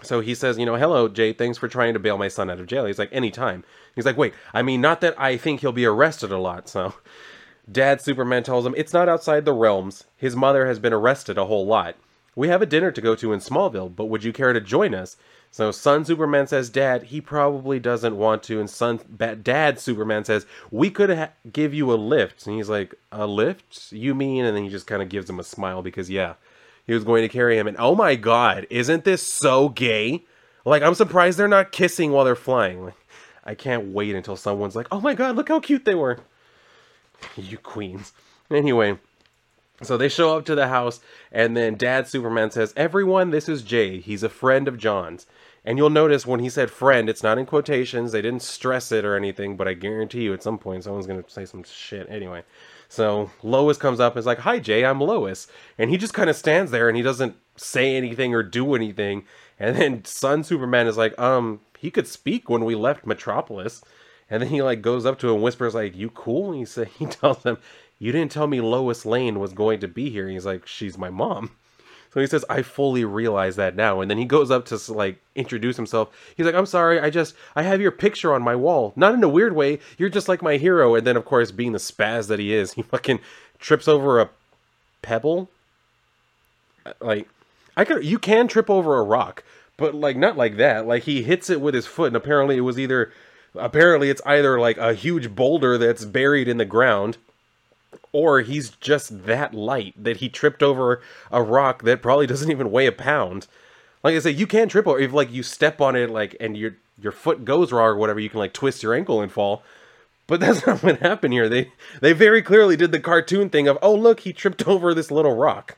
So 0.02 0.20
he 0.20 0.34
says, 0.34 0.58
you 0.58 0.66
know, 0.66 0.76
hello, 0.76 1.08
Jay, 1.08 1.32
thanks 1.32 1.58
for 1.58 1.68
trying 1.68 1.94
to 1.94 2.00
bail 2.00 2.18
my 2.18 2.28
son 2.28 2.50
out 2.50 2.60
of 2.60 2.66
jail. 2.66 2.86
He's 2.86 2.98
like, 2.98 3.12
anytime. 3.12 3.64
He's 3.94 4.06
like, 4.06 4.16
wait, 4.16 4.34
I 4.54 4.62
mean, 4.62 4.80
not 4.80 5.00
that 5.00 5.18
I 5.20 5.36
think 5.36 5.60
he'll 5.60 5.72
be 5.72 5.84
arrested 5.84 6.30
a 6.30 6.38
lot. 6.38 6.68
So 6.68 6.94
dad 7.70 8.00
Superman 8.00 8.42
tells 8.42 8.66
him 8.66 8.74
it's 8.76 8.92
not 8.92 9.08
outside 9.08 9.44
the 9.44 9.52
realms. 9.52 10.04
His 10.16 10.36
mother 10.36 10.66
has 10.66 10.78
been 10.78 10.92
arrested 10.92 11.38
a 11.38 11.46
whole 11.46 11.66
lot. 11.66 11.96
We 12.36 12.48
have 12.48 12.62
a 12.62 12.66
dinner 12.66 12.90
to 12.92 13.00
go 13.00 13.14
to 13.16 13.32
in 13.32 13.40
Smallville, 13.40 13.94
but 13.94 14.06
would 14.06 14.24
you 14.24 14.32
care 14.32 14.52
to 14.52 14.60
join 14.60 14.94
us? 14.94 15.16
So 15.50 15.72
son 15.72 16.04
Superman 16.04 16.46
says, 16.46 16.70
Dad, 16.70 17.04
he 17.04 17.20
probably 17.20 17.80
doesn't 17.80 18.16
want 18.16 18.44
to. 18.44 18.60
And 18.60 18.70
son, 18.70 19.00
Dad 19.42 19.80
Superman 19.80 20.24
says, 20.24 20.46
we 20.70 20.90
could 20.90 21.10
ha- 21.10 21.30
give 21.52 21.74
you 21.74 21.92
a 21.92 21.96
lift. 21.96 22.46
And 22.46 22.56
he's 22.56 22.68
like, 22.68 22.94
a 23.10 23.26
lift? 23.26 23.90
You 23.90 24.14
mean? 24.14 24.44
And 24.44 24.56
then 24.56 24.64
he 24.64 24.70
just 24.70 24.86
kind 24.86 25.02
of 25.02 25.08
gives 25.08 25.28
him 25.28 25.40
a 25.40 25.44
smile 25.44 25.82
because, 25.82 26.08
yeah, 26.08 26.34
he 26.90 26.94
was 26.94 27.04
going 27.04 27.22
to 27.22 27.28
carry 27.28 27.56
him. 27.56 27.68
And 27.68 27.76
oh 27.78 27.94
my 27.94 28.16
God, 28.16 28.66
isn't 28.68 29.04
this 29.04 29.22
so 29.22 29.68
gay? 29.68 30.24
Like, 30.64 30.82
I'm 30.82 30.96
surprised 30.96 31.38
they're 31.38 31.46
not 31.46 31.70
kissing 31.70 32.10
while 32.10 32.24
they're 32.24 32.34
flying. 32.34 32.84
Like, 32.84 32.96
I 33.44 33.54
can't 33.54 33.92
wait 33.92 34.16
until 34.16 34.34
someone's 34.34 34.74
like, 34.74 34.88
oh 34.90 35.00
my 35.00 35.14
God, 35.14 35.36
look 35.36 35.50
how 35.50 35.60
cute 35.60 35.84
they 35.84 35.94
were. 35.94 36.18
you 37.36 37.58
queens. 37.58 38.12
Anyway. 38.50 38.98
So 39.84 39.96
they 39.96 40.08
show 40.08 40.36
up 40.36 40.44
to 40.46 40.56
the 40.56 40.66
house, 40.66 40.98
and 41.30 41.56
then 41.56 41.76
Dad 41.76 42.08
Superman 42.08 42.50
says, 42.50 42.74
Everyone, 42.76 43.30
this 43.30 43.48
is 43.48 43.62
Jay. 43.62 44.00
He's 44.00 44.24
a 44.24 44.28
friend 44.28 44.66
of 44.66 44.76
Jon's. 44.76 45.26
And 45.64 45.78
you'll 45.78 45.90
notice 45.90 46.26
when 46.26 46.40
he 46.40 46.48
said 46.48 46.72
friend, 46.72 47.08
it's 47.08 47.22
not 47.22 47.38
in 47.38 47.46
quotations. 47.46 48.10
They 48.10 48.20
didn't 48.20 48.42
stress 48.42 48.90
it 48.90 49.04
or 49.04 49.14
anything, 49.14 49.56
but 49.56 49.68
I 49.68 49.74
guarantee 49.74 50.22
you 50.22 50.34
at 50.34 50.42
some 50.42 50.58
point 50.58 50.82
someone's 50.82 51.06
going 51.06 51.22
to 51.22 51.30
say 51.30 51.44
some 51.44 51.62
shit. 51.62 52.08
Anyway, 52.10 52.42
so 52.90 53.30
Lois 53.44 53.78
comes 53.78 54.00
up 54.00 54.14
and 54.14 54.18
is 54.18 54.26
like, 54.26 54.40
Hi, 54.40 54.58
Jay, 54.58 54.84
I'm 54.84 55.00
Lois. 55.00 55.46
And 55.78 55.90
he 55.90 55.96
just 55.96 56.12
kind 56.12 56.28
of 56.28 56.34
stands 56.34 56.72
there 56.72 56.88
and 56.88 56.96
he 56.96 57.04
doesn't 57.04 57.36
say 57.56 57.96
anything 57.96 58.34
or 58.34 58.42
do 58.42 58.74
anything. 58.74 59.24
And 59.60 59.76
then 59.76 60.04
Son 60.04 60.42
Superman 60.42 60.88
is 60.88 60.96
like, 60.96 61.16
Um, 61.18 61.60
he 61.78 61.92
could 61.92 62.08
speak 62.08 62.50
when 62.50 62.64
we 62.64 62.74
left 62.74 63.06
Metropolis. 63.06 63.80
And 64.28 64.42
then 64.42 64.50
he 64.50 64.60
like 64.60 64.82
goes 64.82 65.06
up 65.06 65.20
to 65.20 65.28
him 65.28 65.34
and 65.36 65.42
whispers 65.42 65.74
like, 65.74 65.96
"You 65.96 66.10
cool?" 66.10 66.50
And 66.50 66.58
he 66.58 66.64
say 66.66 66.86
he 66.98 67.06
tells 67.06 67.42
him, 67.42 67.58
"You 67.98 68.12
didn't 68.12 68.32
tell 68.32 68.46
me 68.46 68.60
Lois 68.60 69.04
Lane 69.04 69.38
was 69.40 69.52
going 69.52 69.80
to 69.80 69.88
be 69.88 70.10
here." 70.10 70.24
And 70.24 70.32
he's 70.32 70.46
like, 70.46 70.66
"She's 70.66 70.96
my 70.98 71.10
mom." 71.10 71.50
So 72.12 72.20
he 72.20 72.26
says, 72.26 72.44
I 72.50 72.62
fully 72.62 73.04
realize 73.04 73.54
that 73.56 73.76
now. 73.76 74.00
And 74.00 74.10
then 74.10 74.18
he 74.18 74.24
goes 74.24 74.50
up 74.50 74.64
to 74.66 74.92
like 74.92 75.20
introduce 75.36 75.76
himself. 75.76 76.10
He's 76.36 76.44
like, 76.44 76.56
I'm 76.56 76.66
sorry, 76.66 76.98
I 76.98 77.08
just, 77.08 77.34
I 77.54 77.62
have 77.62 77.80
your 77.80 77.92
picture 77.92 78.34
on 78.34 78.42
my 78.42 78.56
wall. 78.56 78.92
Not 78.96 79.14
in 79.14 79.22
a 79.22 79.28
weird 79.28 79.54
way. 79.54 79.78
You're 79.96 80.08
just 80.08 80.28
like 80.28 80.42
my 80.42 80.56
hero. 80.56 80.96
And 80.96 81.06
then, 81.06 81.16
of 81.16 81.24
course, 81.24 81.52
being 81.52 81.72
the 81.72 81.78
spaz 81.78 82.26
that 82.26 82.40
he 82.40 82.52
is, 82.52 82.72
he 82.72 82.82
fucking 82.82 83.20
trips 83.60 83.86
over 83.86 84.20
a 84.20 84.30
pebble. 85.02 85.50
Uh, 86.84 86.94
like, 87.00 87.28
I 87.76 87.84
could, 87.84 88.04
you 88.04 88.18
can 88.18 88.48
trip 88.48 88.68
over 88.68 88.98
a 88.98 89.04
rock, 89.04 89.44
but 89.76 89.94
like, 89.94 90.16
not 90.16 90.36
like 90.36 90.56
that. 90.56 90.86
Like, 90.86 91.04
he 91.04 91.22
hits 91.22 91.48
it 91.48 91.60
with 91.60 91.74
his 91.74 91.86
foot, 91.86 92.08
and 92.08 92.16
apparently 92.16 92.56
it 92.56 92.62
was 92.62 92.78
either, 92.78 93.12
apparently 93.54 94.10
it's 94.10 94.22
either 94.26 94.58
like 94.58 94.78
a 94.78 94.94
huge 94.94 95.34
boulder 95.36 95.78
that's 95.78 96.04
buried 96.04 96.48
in 96.48 96.56
the 96.56 96.64
ground 96.64 97.18
or 98.12 98.40
he's 98.40 98.70
just 98.70 99.26
that 99.26 99.54
light 99.54 99.94
that 99.96 100.18
he 100.18 100.28
tripped 100.28 100.62
over 100.62 101.00
a 101.30 101.42
rock 101.42 101.82
that 101.82 102.02
probably 102.02 102.26
doesn't 102.28 102.50
even 102.50 102.70
weigh 102.70 102.86
a 102.86 102.92
pound. 102.92 103.46
Like 104.02 104.14
I 104.14 104.18
said, 104.18 104.38
you 104.38 104.46
can 104.46 104.68
trip 104.68 104.86
over 104.86 104.98
if 104.98 105.12
like 105.12 105.30
you 105.30 105.42
step 105.42 105.80
on 105.80 105.96
it 105.96 106.10
like 106.10 106.36
and 106.40 106.56
your 106.56 106.76
your 107.00 107.12
foot 107.12 107.44
goes 107.44 107.72
wrong 107.72 107.88
or 107.88 107.96
whatever, 107.96 108.20
you 108.20 108.30
can 108.30 108.38
like 108.38 108.52
twist 108.52 108.82
your 108.82 108.94
ankle 108.94 109.20
and 109.20 109.32
fall. 109.32 109.62
But 110.26 110.40
that's 110.40 110.66
not 110.66 110.82
what 110.82 111.00
happened 111.00 111.32
here. 111.32 111.48
They 111.48 111.72
they 112.00 112.12
very 112.12 112.42
clearly 112.42 112.76
did 112.76 112.92
the 112.92 113.00
cartoon 113.00 113.50
thing 113.50 113.68
of, 113.68 113.78
oh 113.82 113.94
look, 113.94 114.20
he 114.20 114.32
tripped 114.32 114.66
over 114.68 114.94
this 114.94 115.10
little 115.10 115.36
rock. 115.36 115.76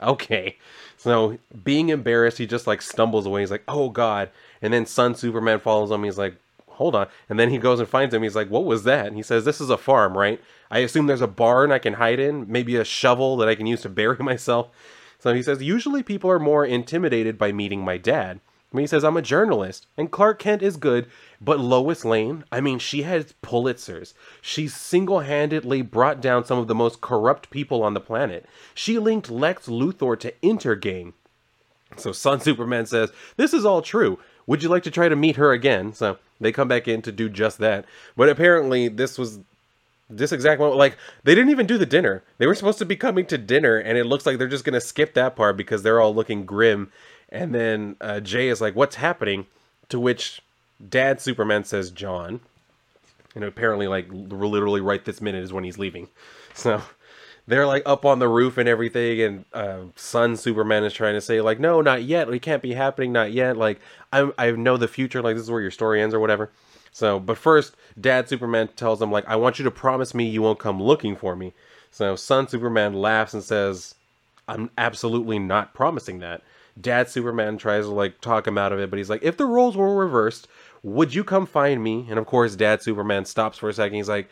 Okay. 0.00 0.56
So 0.98 1.38
being 1.64 1.88
embarrassed, 1.88 2.38
he 2.38 2.46
just 2.46 2.66
like 2.66 2.82
stumbles 2.82 3.26
away. 3.26 3.40
He's 3.40 3.50
like, 3.50 3.64
oh 3.68 3.90
god. 3.90 4.30
And 4.62 4.72
then 4.72 4.86
Son 4.86 5.14
Superman 5.14 5.60
follows 5.60 5.90
him. 5.90 6.02
He's 6.04 6.18
like, 6.18 6.36
hold 6.76 6.94
on. 6.94 7.08
And 7.28 7.38
then 7.38 7.50
he 7.50 7.58
goes 7.58 7.80
and 7.80 7.88
finds 7.88 8.14
him. 8.14 8.22
He's 8.22 8.36
like, 8.36 8.48
what 8.48 8.64
was 8.64 8.84
that? 8.84 9.06
And 9.06 9.16
he 9.16 9.22
says, 9.22 9.44
this 9.44 9.60
is 9.60 9.70
a 9.70 9.78
farm, 9.78 10.16
right? 10.16 10.40
I 10.70 10.80
assume 10.80 11.06
there's 11.06 11.20
a 11.20 11.26
barn 11.26 11.72
I 11.72 11.78
can 11.78 11.94
hide 11.94 12.20
in, 12.20 12.50
maybe 12.50 12.76
a 12.76 12.84
shovel 12.84 13.36
that 13.38 13.48
I 13.48 13.54
can 13.54 13.66
use 13.66 13.82
to 13.82 13.88
bury 13.88 14.16
myself. 14.20 14.68
So 15.18 15.34
he 15.34 15.42
says, 15.42 15.62
usually 15.62 16.02
people 16.02 16.30
are 16.30 16.38
more 16.38 16.64
intimidated 16.64 17.38
by 17.38 17.52
meeting 17.52 17.84
my 17.84 17.96
dad. 17.96 18.40
I 18.72 18.76
mean, 18.76 18.82
he 18.82 18.88
says, 18.88 19.04
I'm 19.04 19.16
a 19.16 19.22
journalist, 19.22 19.86
and 19.96 20.10
Clark 20.10 20.40
Kent 20.40 20.60
is 20.60 20.76
good, 20.76 21.06
but 21.40 21.60
Lois 21.60 22.04
Lane, 22.04 22.44
I 22.50 22.60
mean, 22.60 22.78
she 22.78 23.02
has 23.02 23.32
Pulitzers. 23.42 24.12
She 24.42 24.68
single 24.68 25.20
handedly 25.20 25.82
brought 25.82 26.20
down 26.20 26.44
some 26.44 26.58
of 26.58 26.66
the 26.66 26.74
most 26.74 27.00
corrupt 27.00 27.48
people 27.50 27.82
on 27.82 27.94
the 27.94 28.00
planet. 28.00 28.44
She 28.74 28.98
linked 28.98 29.30
Lex 29.30 29.66
Luthor 29.68 30.18
to 30.18 30.32
Intergang. 30.42 31.12
So 31.96 32.12
Son 32.12 32.40
Superman 32.40 32.86
says, 32.86 33.12
This 33.36 33.54
is 33.54 33.64
all 33.64 33.82
true. 33.82 34.18
Would 34.46 34.62
you 34.62 34.68
like 34.68 34.84
to 34.84 34.90
try 34.90 35.08
to 35.08 35.16
meet 35.16 35.36
her 35.36 35.52
again? 35.52 35.92
So 35.92 36.18
they 36.40 36.52
come 36.52 36.68
back 36.68 36.86
in 36.86 37.02
to 37.02 37.12
do 37.12 37.28
just 37.28 37.58
that. 37.58 37.84
But 38.16 38.28
apparently, 38.28 38.88
this 38.88 39.18
was 39.18 39.40
this 40.08 40.32
exact 40.32 40.60
moment. 40.60 40.78
Like 40.78 40.96
they 41.24 41.34
didn't 41.34 41.50
even 41.50 41.66
do 41.66 41.78
the 41.78 41.86
dinner. 41.86 42.22
They 42.38 42.46
were 42.46 42.54
supposed 42.54 42.78
to 42.78 42.84
be 42.84 42.96
coming 42.96 43.26
to 43.26 43.38
dinner, 43.38 43.78
and 43.78 43.98
it 43.98 44.04
looks 44.04 44.26
like 44.26 44.38
they're 44.38 44.48
just 44.48 44.64
gonna 44.64 44.80
skip 44.80 45.14
that 45.14 45.36
part 45.36 45.56
because 45.56 45.82
they're 45.82 46.00
all 46.00 46.14
looking 46.14 46.44
grim. 46.44 46.92
And 47.28 47.54
then 47.54 47.96
uh, 48.00 48.20
Jay 48.20 48.48
is 48.48 48.60
like, 48.60 48.76
"What's 48.76 48.96
happening?" 48.96 49.46
To 49.88 50.00
which 50.00 50.42
Dad 50.88 51.20
Superman 51.20 51.64
says, 51.64 51.90
"Jon." 51.90 52.40
And 53.34 53.44
apparently, 53.44 53.88
like 53.88 54.06
literally 54.10 54.80
right 54.80 55.04
this 55.04 55.20
minute 55.20 55.42
is 55.42 55.52
when 55.52 55.64
he's 55.64 55.78
leaving. 55.78 56.08
So 56.54 56.80
they're 57.46 57.66
like 57.66 57.82
up 57.86 58.04
on 58.04 58.18
the 58.18 58.28
roof 58.28 58.58
and 58.58 58.68
everything, 58.68 59.20
and 59.20 59.44
uh, 59.52 59.78
Son 59.94 60.36
Superman 60.36 60.84
is 60.84 60.92
trying 60.92 61.14
to 61.14 61.20
say 61.20 61.40
like, 61.40 61.60
"No, 61.60 61.80
not 61.80 62.02
yet. 62.02 62.28
It 62.28 62.42
can't 62.42 62.62
be 62.62 62.74
happening. 62.74 63.12
Not 63.12 63.32
yet. 63.32 63.56
Like 63.56 63.80
I 64.12 64.30
I 64.36 64.50
know 64.52 64.76
the 64.76 64.88
future. 64.88 65.22
Like 65.22 65.36
this 65.36 65.44
is 65.44 65.50
where 65.50 65.60
your 65.60 65.70
story 65.70 66.02
ends 66.02 66.14
or 66.14 66.20
whatever." 66.20 66.50
So, 66.92 67.20
but 67.20 67.38
first, 67.38 67.76
Dad 68.00 68.28
Superman 68.28 68.68
tells 68.74 69.00
him 69.00 69.12
like, 69.12 69.28
"I 69.28 69.36
want 69.36 69.58
you 69.58 69.64
to 69.64 69.70
promise 69.70 70.14
me 70.14 70.26
you 70.26 70.42
won't 70.42 70.58
come 70.58 70.82
looking 70.82 71.14
for 71.14 71.36
me." 71.36 71.52
So, 71.90 72.16
Son 72.16 72.48
Superman 72.48 72.94
laughs 72.94 73.32
and 73.34 73.44
says, 73.44 73.94
"I'm 74.48 74.70
absolutely 74.76 75.38
not 75.38 75.74
promising 75.74 76.18
that." 76.20 76.42
Dad 76.78 77.08
Superman 77.08 77.58
tries 77.58 77.84
to 77.84 77.92
like 77.92 78.20
talk 78.20 78.46
him 78.46 78.58
out 78.58 78.72
of 78.72 78.80
it, 78.80 78.90
but 78.90 78.98
he's 78.98 79.10
like, 79.10 79.22
"If 79.22 79.36
the 79.36 79.46
roles 79.46 79.76
were 79.76 79.94
reversed, 79.94 80.48
would 80.82 81.14
you 81.14 81.22
come 81.22 81.46
find 81.46 81.82
me?" 81.82 82.06
And 82.10 82.18
of 82.18 82.26
course, 82.26 82.56
Dad 82.56 82.82
Superman 82.82 83.24
stops 83.24 83.56
for 83.58 83.68
a 83.68 83.72
second. 83.72 83.96
He's 83.96 84.08
like, 84.08 84.28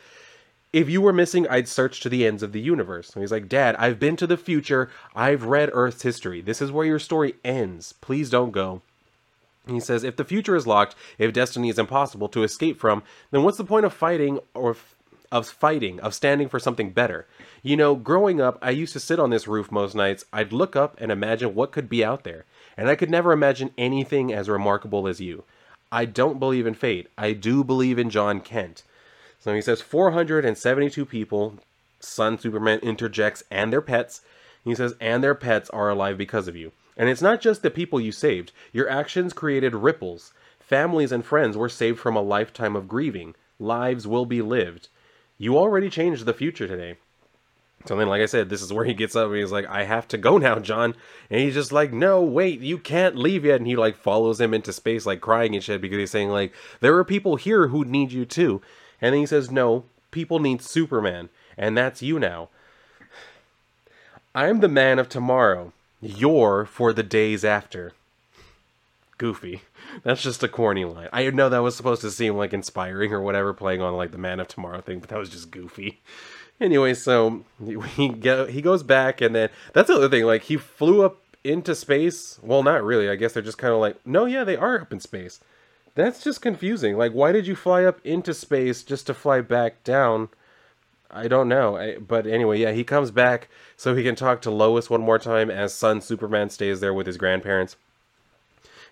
"If 0.75 0.91
you 0.91 1.01
were 1.01 1.13
missing, 1.13 1.47
I'd 1.49 1.69
search 1.69 2.01
to 2.01 2.09
the 2.09 2.27
ends 2.27 2.43
of 2.43 2.51
the 2.53 2.61
universe." 2.61 3.15
And 3.15 3.23
he's 3.23 3.31
like, 3.31 3.49
"Dad, 3.49 3.77
I've 3.79 4.01
been 4.01 4.17
to 4.17 4.27
the 4.27 4.37
future. 4.37 4.91
I've 5.15 5.45
read 5.45 5.71
Earth's 5.73 6.03
history. 6.03 6.41
This 6.41 6.61
is 6.61 6.73
where 6.73 6.85
your 6.85 6.99
story 6.99 7.37
ends. 7.45 7.95
Please 8.01 8.29
don't 8.29 8.51
go." 8.51 8.83
He 9.67 9.81
says, 9.81 10.05
if 10.05 10.17
the 10.17 10.25
future 10.25 10.57
is 10.57 10.67
locked, 10.67 10.95
if 11.17 11.33
destiny 11.33 11.71
is 11.71 11.79
impossible 11.79 12.29
to 12.29 12.43
escape 12.43 12.79
from, 12.79 13.03
then 13.31 13.43
what's 13.43 13.57
the 13.57 13.65
point 13.65 13.87
of 13.87 13.95
fighting 13.95 14.41
or 14.53 14.77
of 15.33 15.49
fighting, 15.49 15.99
of 16.01 16.13
standing 16.13 16.49
for 16.49 16.59
something 16.59 16.91
better? 16.91 17.27
You 17.63 17.77
know, 17.77 17.95
growing 17.95 18.43
up, 18.43 18.59
I 18.61 18.71
used 18.71 18.93
to 18.93 19.01
sit 19.01 19.19
on 19.19 19.31
this 19.31 19.49
roof 19.49 19.73
most 19.73 19.95
nights. 19.95 20.27
I'd 20.35 20.53
look 20.53 20.77
up 20.77 20.97
and 21.01 21.11
imagine 21.11 21.55
what 21.55 21.73
could 21.73 21.89
be 21.89 22.05
out 22.05 22.25
there, 22.25 22.45
and 22.77 22.89
I 22.91 22.95
could 22.95 23.11
never 23.11 23.33
imagine 23.33 23.71
anything 23.79 24.33
as 24.35 24.51
remarkable 24.51 25.09
as 25.09 25.21
you. 25.21 25.45
I 25.91 26.05
don't 26.05 26.39
believe 26.39 26.67
in 26.67 26.75
fate. 26.75 27.09
I 27.17 27.33
do 27.33 27.65
believe 27.65 27.99
in 27.99 28.11
Jon 28.11 28.41
Kent. 28.41 28.83
So 29.45 29.53
he 29.53 29.61
says 29.61 29.83
472 29.83 31.05
people, 31.05 31.59
Son 32.01 32.39
Superman 32.39 32.79
interjects, 32.79 33.45
and 33.51 33.71
their 33.71 33.83
pets. 33.83 34.23
He 34.65 34.75
says, 34.75 34.95
and 35.03 35.23
their 35.23 35.35
pets 35.35 35.69
are 35.69 35.91
alive 35.91 36.17
because 36.17 36.49
of 36.49 36.57
you. 36.57 36.73
And 36.97 37.11
it's 37.11 37.21
not 37.21 37.43
just 37.43 37.61
the 37.61 37.71
people 37.71 38.01
you 38.01 38.11
saved, 38.11 38.53
your 38.73 38.89
actions 38.89 39.35
created 39.35 39.75
ripples. 39.75 40.33
Families 40.61 41.13
and 41.13 41.23
friends 41.23 41.59
were 41.59 41.69
saved 41.69 41.99
from 41.99 42.17
a 42.17 42.23
lifetime 42.23 42.75
of 42.75 42.89
grieving. 42.89 43.35
Lives 43.59 44.07
will 44.07 44.25
be 44.25 44.41
lived. 44.41 44.89
You 45.37 45.59
already 45.59 45.91
changed 45.91 46.25
the 46.25 46.33
future 46.33 46.67
today. 46.67 46.97
So 47.85 47.97
then, 47.97 48.09
like 48.09 48.23
I 48.23 48.27
said, 48.27 48.49
this 48.49 48.63
is 48.63 48.73
where 48.73 48.87
he 48.87 48.95
gets 48.95 49.15
up 49.15 49.29
and 49.29 49.37
he's 49.37 49.53
like, 49.53 49.67
I 49.67 49.85
have 49.85 50.09
to 50.09 50.17
go 50.17 50.39
now, 50.39 50.59
Jon. 50.59 50.95
And 51.29 51.41
he's 51.43 51.53
just 51.53 51.71
like, 51.71 51.93
no, 51.93 52.23
wait, 52.23 52.61
you 52.61 52.79
can't 52.79 53.15
leave 53.15 53.45
yet. 53.45 53.57
And 53.57 53.67
he 53.67 53.77
like 53.77 53.99
follows 53.99 54.41
him 54.41 54.55
into 54.55 54.73
space, 54.73 55.05
like 55.05 55.21
crying 55.21 55.55
and 55.55 55.63
shit, 55.63 55.83
because 55.83 55.99
he's 55.99 56.11
saying, 56.11 56.31
like, 56.31 56.55
there 56.81 56.97
are 56.97 57.05
people 57.05 57.37
here 57.37 57.67
who 57.67 57.85
need 57.85 58.11
you 58.11 58.25
too. 58.25 58.63
And 59.05 59.13
then 59.13 59.21
he 59.21 59.27
says, 59.27 59.51
no, 59.51 59.85
people 60.13 60.39
need 60.39 60.63
Superman. 60.63 61.29
And 61.59 61.77
that's 61.77 62.01
you 62.01 62.19
now. 62.19 62.49
I'm 64.35 64.61
the 64.61 64.69
man 64.69 64.99
of 64.99 65.11
tomorrow. 65.11 65.75
You're 66.01 66.65
for 66.65 66.95
the 66.95 67.03
days 67.03 67.45
after. 67.45 67.93
Goofy. 69.19 69.61
That's 70.05 70.23
just 70.23 70.43
a 70.43 70.49
corny 70.49 70.87
line. 70.87 71.11
I 71.13 71.29
know 71.29 71.51
that 71.51 71.59
was 71.59 71.77
supposed 71.77 72.01
to 72.01 72.11
seem 72.11 72.39
like 72.39 72.55
inspiring 72.55 73.13
or 73.13 73.21
whatever, 73.21 73.53
playing 73.53 73.83
on 73.83 73.95
like 73.95 74.11
the 74.11 74.17
Man 74.17 74.41
of 74.41 74.49
Tomorrow 74.49 74.81
thing, 74.81 75.01
but 75.01 75.11
that 75.11 75.19
was 75.19 75.29
just 75.29 75.51
goofy. 75.51 76.01
Anyway, 76.59 76.95
so 76.95 77.45
he 77.97 78.09
go, 78.09 78.47
he 78.47 78.63
goes 78.63 78.83
back, 78.83 79.21
and 79.21 79.35
then 79.35 79.51
that's 79.75 79.89
the 79.89 79.97
other 79.97 80.09
thing. 80.09 80.25
Like 80.25 80.45
he 80.45 80.57
flew 80.57 81.05
up 81.05 81.21
into 81.45 81.75
space. 81.75 82.39
Well, 82.43 82.63
not 82.63 82.83
really. 82.83 83.11
I 83.11 83.17
guess 83.17 83.35
they're 83.35 83.43
just 83.43 83.59
kind 83.59 83.75
of 83.75 83.81
like, 83.81 83.99
no, 84.07 84.25
yeah, 84.25 84.45
they 84.45 84.57
are 84.57 84.81
up 84.81 84.95
in 84.95 85.01
space. 85.01 85.41
That's 85.95 86.23
just 86.23 86.43
confusing. 86.43 86.97
Like, 86.97 87.13
why 87.13 87.33
did 87.33 87.47
you 87.47 87.55
fly 87.55 87.85
up 87.85 88.01
into 88.05 88.35
space 88.35 88.83
just 88.83 89.07
to 89.07 89.15
fly 89.15 89.41
back 89.41 89.85
down? 89.85 90.29
I 91.11 91.29
don't 91.29 91.49
know. 91.49 91.77
I, 91.77 91.99
but 91.99 92.27
anyway, 92.27 92.59
yeah, 92.59 92.73
he 92.73 92.83
comes 92.83 93.13
back 93.13 93.49
so 93.77 93.95
he 93.95 94.03
can 94.03 94.17
talk 94.17 94.43
to 94.43 94.51
Lois 94.51 94.91
one 94.91 95.03
more 95.03 95.21
time 95.21 95.51
as 95.51 95.73
son 95.73 96.01
Superman 96.01 96.51
stays 96.51 96.81
there 96.81 96.93
with 96.93 97.07
his 97.07 97.17
grandparents. 97.17 97.77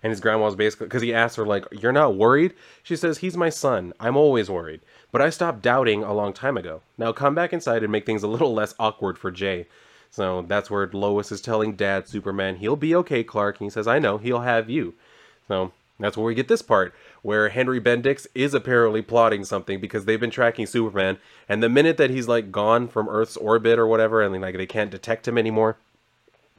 And 0.01 0.11
his 0.11 0.21
grandma's 0.21 0.55
basically, 0.55 0.87
because 0.87 1.01
he 1.01 1.13
asks 1.13 1.35
her, 1.37 1.45
like, 1.45 1.65
you're 1.71 1.91
not 1.93 2.15
worried? 2.15 2.53
She 2.83 2.95
says, 2.95 3.17
he's 3.19 3.37
my 3.37 3.49
son. 3.49 3.93
I'm 3.99 4.17
always 4.17 4.49
worried. 4.49 4.81
But 5.11 5.21
I 5.21 5.29
stopped 5.29 5.61
doubting 5.61 6.03
a 6.03 6.13
long 6.13 6.33
time 6.33 6.57
ago. 6.57 6.81
Now 6.97 7.11
come 7.11 7.35
back 7.35 7.53
inside 7.53 7.83
and 7.83 7.91
make 7.91 8.05
things 8.05 8.23
a 8.23 8.27
little 8.27 8.53
less 8.53 8.75
awkward 8.79 9.17
for 9.17 9.31
Jay. 9.31 9.67
So 10.09 10.43
that's 10.43 10.69
where 10.69 10.89
Lois 10.91 11.31
is 11.31 11.41
telling 11.41 11.75
Dad 11.75 12.07
Superman 12.07 12.57
he'll 12.57 12.75
be 12.75 12.95
okay, 12.95 13.23
Clark. 13.23 13.59
And 13.59 13.65
he 13.65 13.69
says, 13.69 13.87
I 13.87 13.99
know, 13.99 14.17
he'll 14.17 14.41
have 14.41 14.69
you. 14.69 14.93
So 15.47 15.71
that's 16.03 16.17
where 16.17 16.25
we 16.25 16.35
get 16.35 16.47
this 16.47 16.61
part, 16.61 16.93
where 17.21 17.49
Henry 17.49 17.79
Bendix 17.79 18.27
is 18.35 18.53
apparently 18.53 19.01
plotting 19.01 19.45
something 19.45 19.79
because 19.79 20.05
they've 20.05 20.19
been 20.19 20.29
tracking 20.29 20.65
Superman, 20.65 21.17
and 21.47 21.63
the 21.63 21.69
minute 21.69 21.97
that 21.97 22.09
he's 22.09 22.27
like 22.27 22.51
gone 22.51 22.87
from 22.87 23.07
Earth's 23.09 23.37
orbit 23.37 23.79
or 23.79 23.87
whatever, 23.87 24.21
and 24.21 24.41
like 24.41 24.57
they 24.57 24.65
can't 24.65 24.91
detect 24.91 25.27
him 25.27 25.37
anymore, 25.37 25.77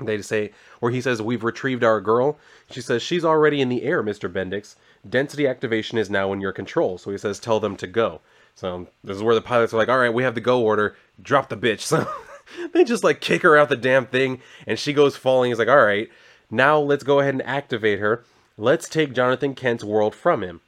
they 0.00 0.20
say, 0.22 0.50
where 0.80 0.90
he 0.90 1.00
says, 1.00 1.22
We've 1.22 1.44
retrieved 1.44 1.84
our 1.84 2.00
girl. 2.00 2.38
She 2.70 2.80
says, 2.80 3.02
She's 3.02 3.24
already 3.24 3.60
in 3.60 3.68
the 3.68 3.82
air, 3.82 4.02
Mr. 4.02 4.32
Bendix. 4.32 4.74
Density 5.08 5.46
activation 5.46 5.98
is 5.98 6.10
now 6.10 6.32
in 6.32 6.40
your 6.40 6.52
control. 6.52 6.98
So 6.98 7.10
he 7.10 7.18
says, 7.18 7.38
Tell 7.38 7.60
them 7.60 7.76
to 7.76 7.86
go. 7.86 8.20
So 8.54 8.88
this 9.02 9.16
is 9.16 9.22
where 9.22 9.34
the 9.34 9.40
pilots 9.40 9.72
are 9.72 9.76
like, 9.76 9.88
All 9.88 9.98
right, 9.98 10.12
we 10.12 10.24
have 10.24 10.34
the 10.34 10.40
go 10.40 10.62
order. 10.62 10.96
Drop 11.22 11.48
the 11.48 11.56
bitch. 11.56 11.92
So 12.46 12.70
they 12.74 12.84
just 12.84 13.02
like 13.02 13.22
kick 13.22 13.40
her 13.40 13.56
out 13.56 13.70
the 13.70 13.76
damn 13.76 14.04
thing, 14.04 14.42
and 14.66 14.78
she 14.78 14.92
goes 14.92 15.16
falling. 15.16 15.50
He's 15.50 15.58
like, 15.58 15.68
All 15.68 15.82
right, 15.82 16.10
now 16.50 16.78
let's 16.78 17.02
go 17.02 17.20
ahead 17.20 17.34
and 17.34 17.42
activate 17.42 18.00
her. 18.00 18.24
Let's 18.56 18.88
take 18.88 19.12
Jonathan 19.12 19.54
Kent's 19.54 19.82
world 19.82 20.14
from 20.14 20.42
him. 20.42 20.60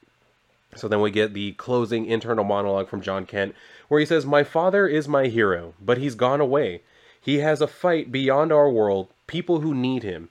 So 0.75 0.88
then 0.88 1.00
we 1.00 1.11
get 1.12 1.35
the 1.35 1.52
closing 1.52 2.07
internal 2.07 2.45
monologue 2.45 2.88
from 2.88 3.00
Jon 3.00 3.26
Kent, 3.26 3.55
where 3.88 4.00
he 4.00 4.07
says, 4.07 4.26
My 4.26 4.43
father 4.43 4.88
is 4.88 5.07
my 5.07 5.26
hero, 5.28 5.75
but 5.81 5.99
he's 5.99 6.16
gone 6.16 6.40
away. 6.40 6.83
He 7.21 7.38
has 7.38 7.61
a 7.61 7.66
fight 7.66 8.11
beyond 8.11 8.52
our 8.52 8.69
world, 8.69 9.09
people 9.26 9.61
who 9.61 9.75
need 9.75 10.02
him. 10.02 10.31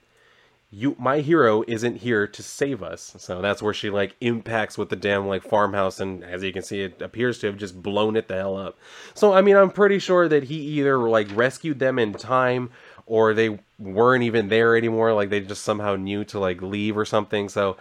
You, 0.70 0.96
my 0.98 1.20
hero 1.20 1.64
isn't 1.66 1.96
here 1.98 2.26
to 2.26 2.42
save 2.42 2.82
us. 2.82 3.14
So 3.18 3.40
that's 3.40 3.62
where 3.62 3.72
she 3.72 3.88
like 3.88 4.16
impacts 4.20 4.76
with 4.76 4.90
the 4.90 4.96
damn 4.96 5.26
like 5.26 5.42
farmhouse, 5.42 5.98
and 5.98 6.22
as 6.24 6.42
you 6.42 6.52
can 6.52 6.62
see, 6.62 6.82
it 6.82 7.00
appears 7.00 7.38
to 7.38 7.46
have 7.46 7.56
just 7.56 7.82
blown 7.82 8.16
it 8.16 8.28
the 8.28 8.34
hell 8.34 8.56
up. 8.56 8.76
So 9.14 9.32
I 9.32 9.40
mean, 9.40 9.56
I'm 9.56 9.70
pretty 9.70 9.98
sure 9.98 10.28
that 10.28 10.44
he 10.44 10.56
either 10.56 10.98
like 10.98 11.34
rescued 11.34 11.78
them 11.78 11.98
in 11.98 12.12
time, 12.12 12.70
or 13.06 13.34
they 13.34 13.58
weren't 13.78 14.24
even 14.24 14.48
there 14.48 14.76
anymore. 14.76 15.12
Like 15.12 15.30
they 15.30 15.40
just 15.40 15.62
somehow 15.62 15.96
knew 15.96 16.24
to 16.24 16.38
like 16.38 16.60
leave 16.60 16.96
or 16.96 17.04
something. 17.04 17.48
So 17.48 17.76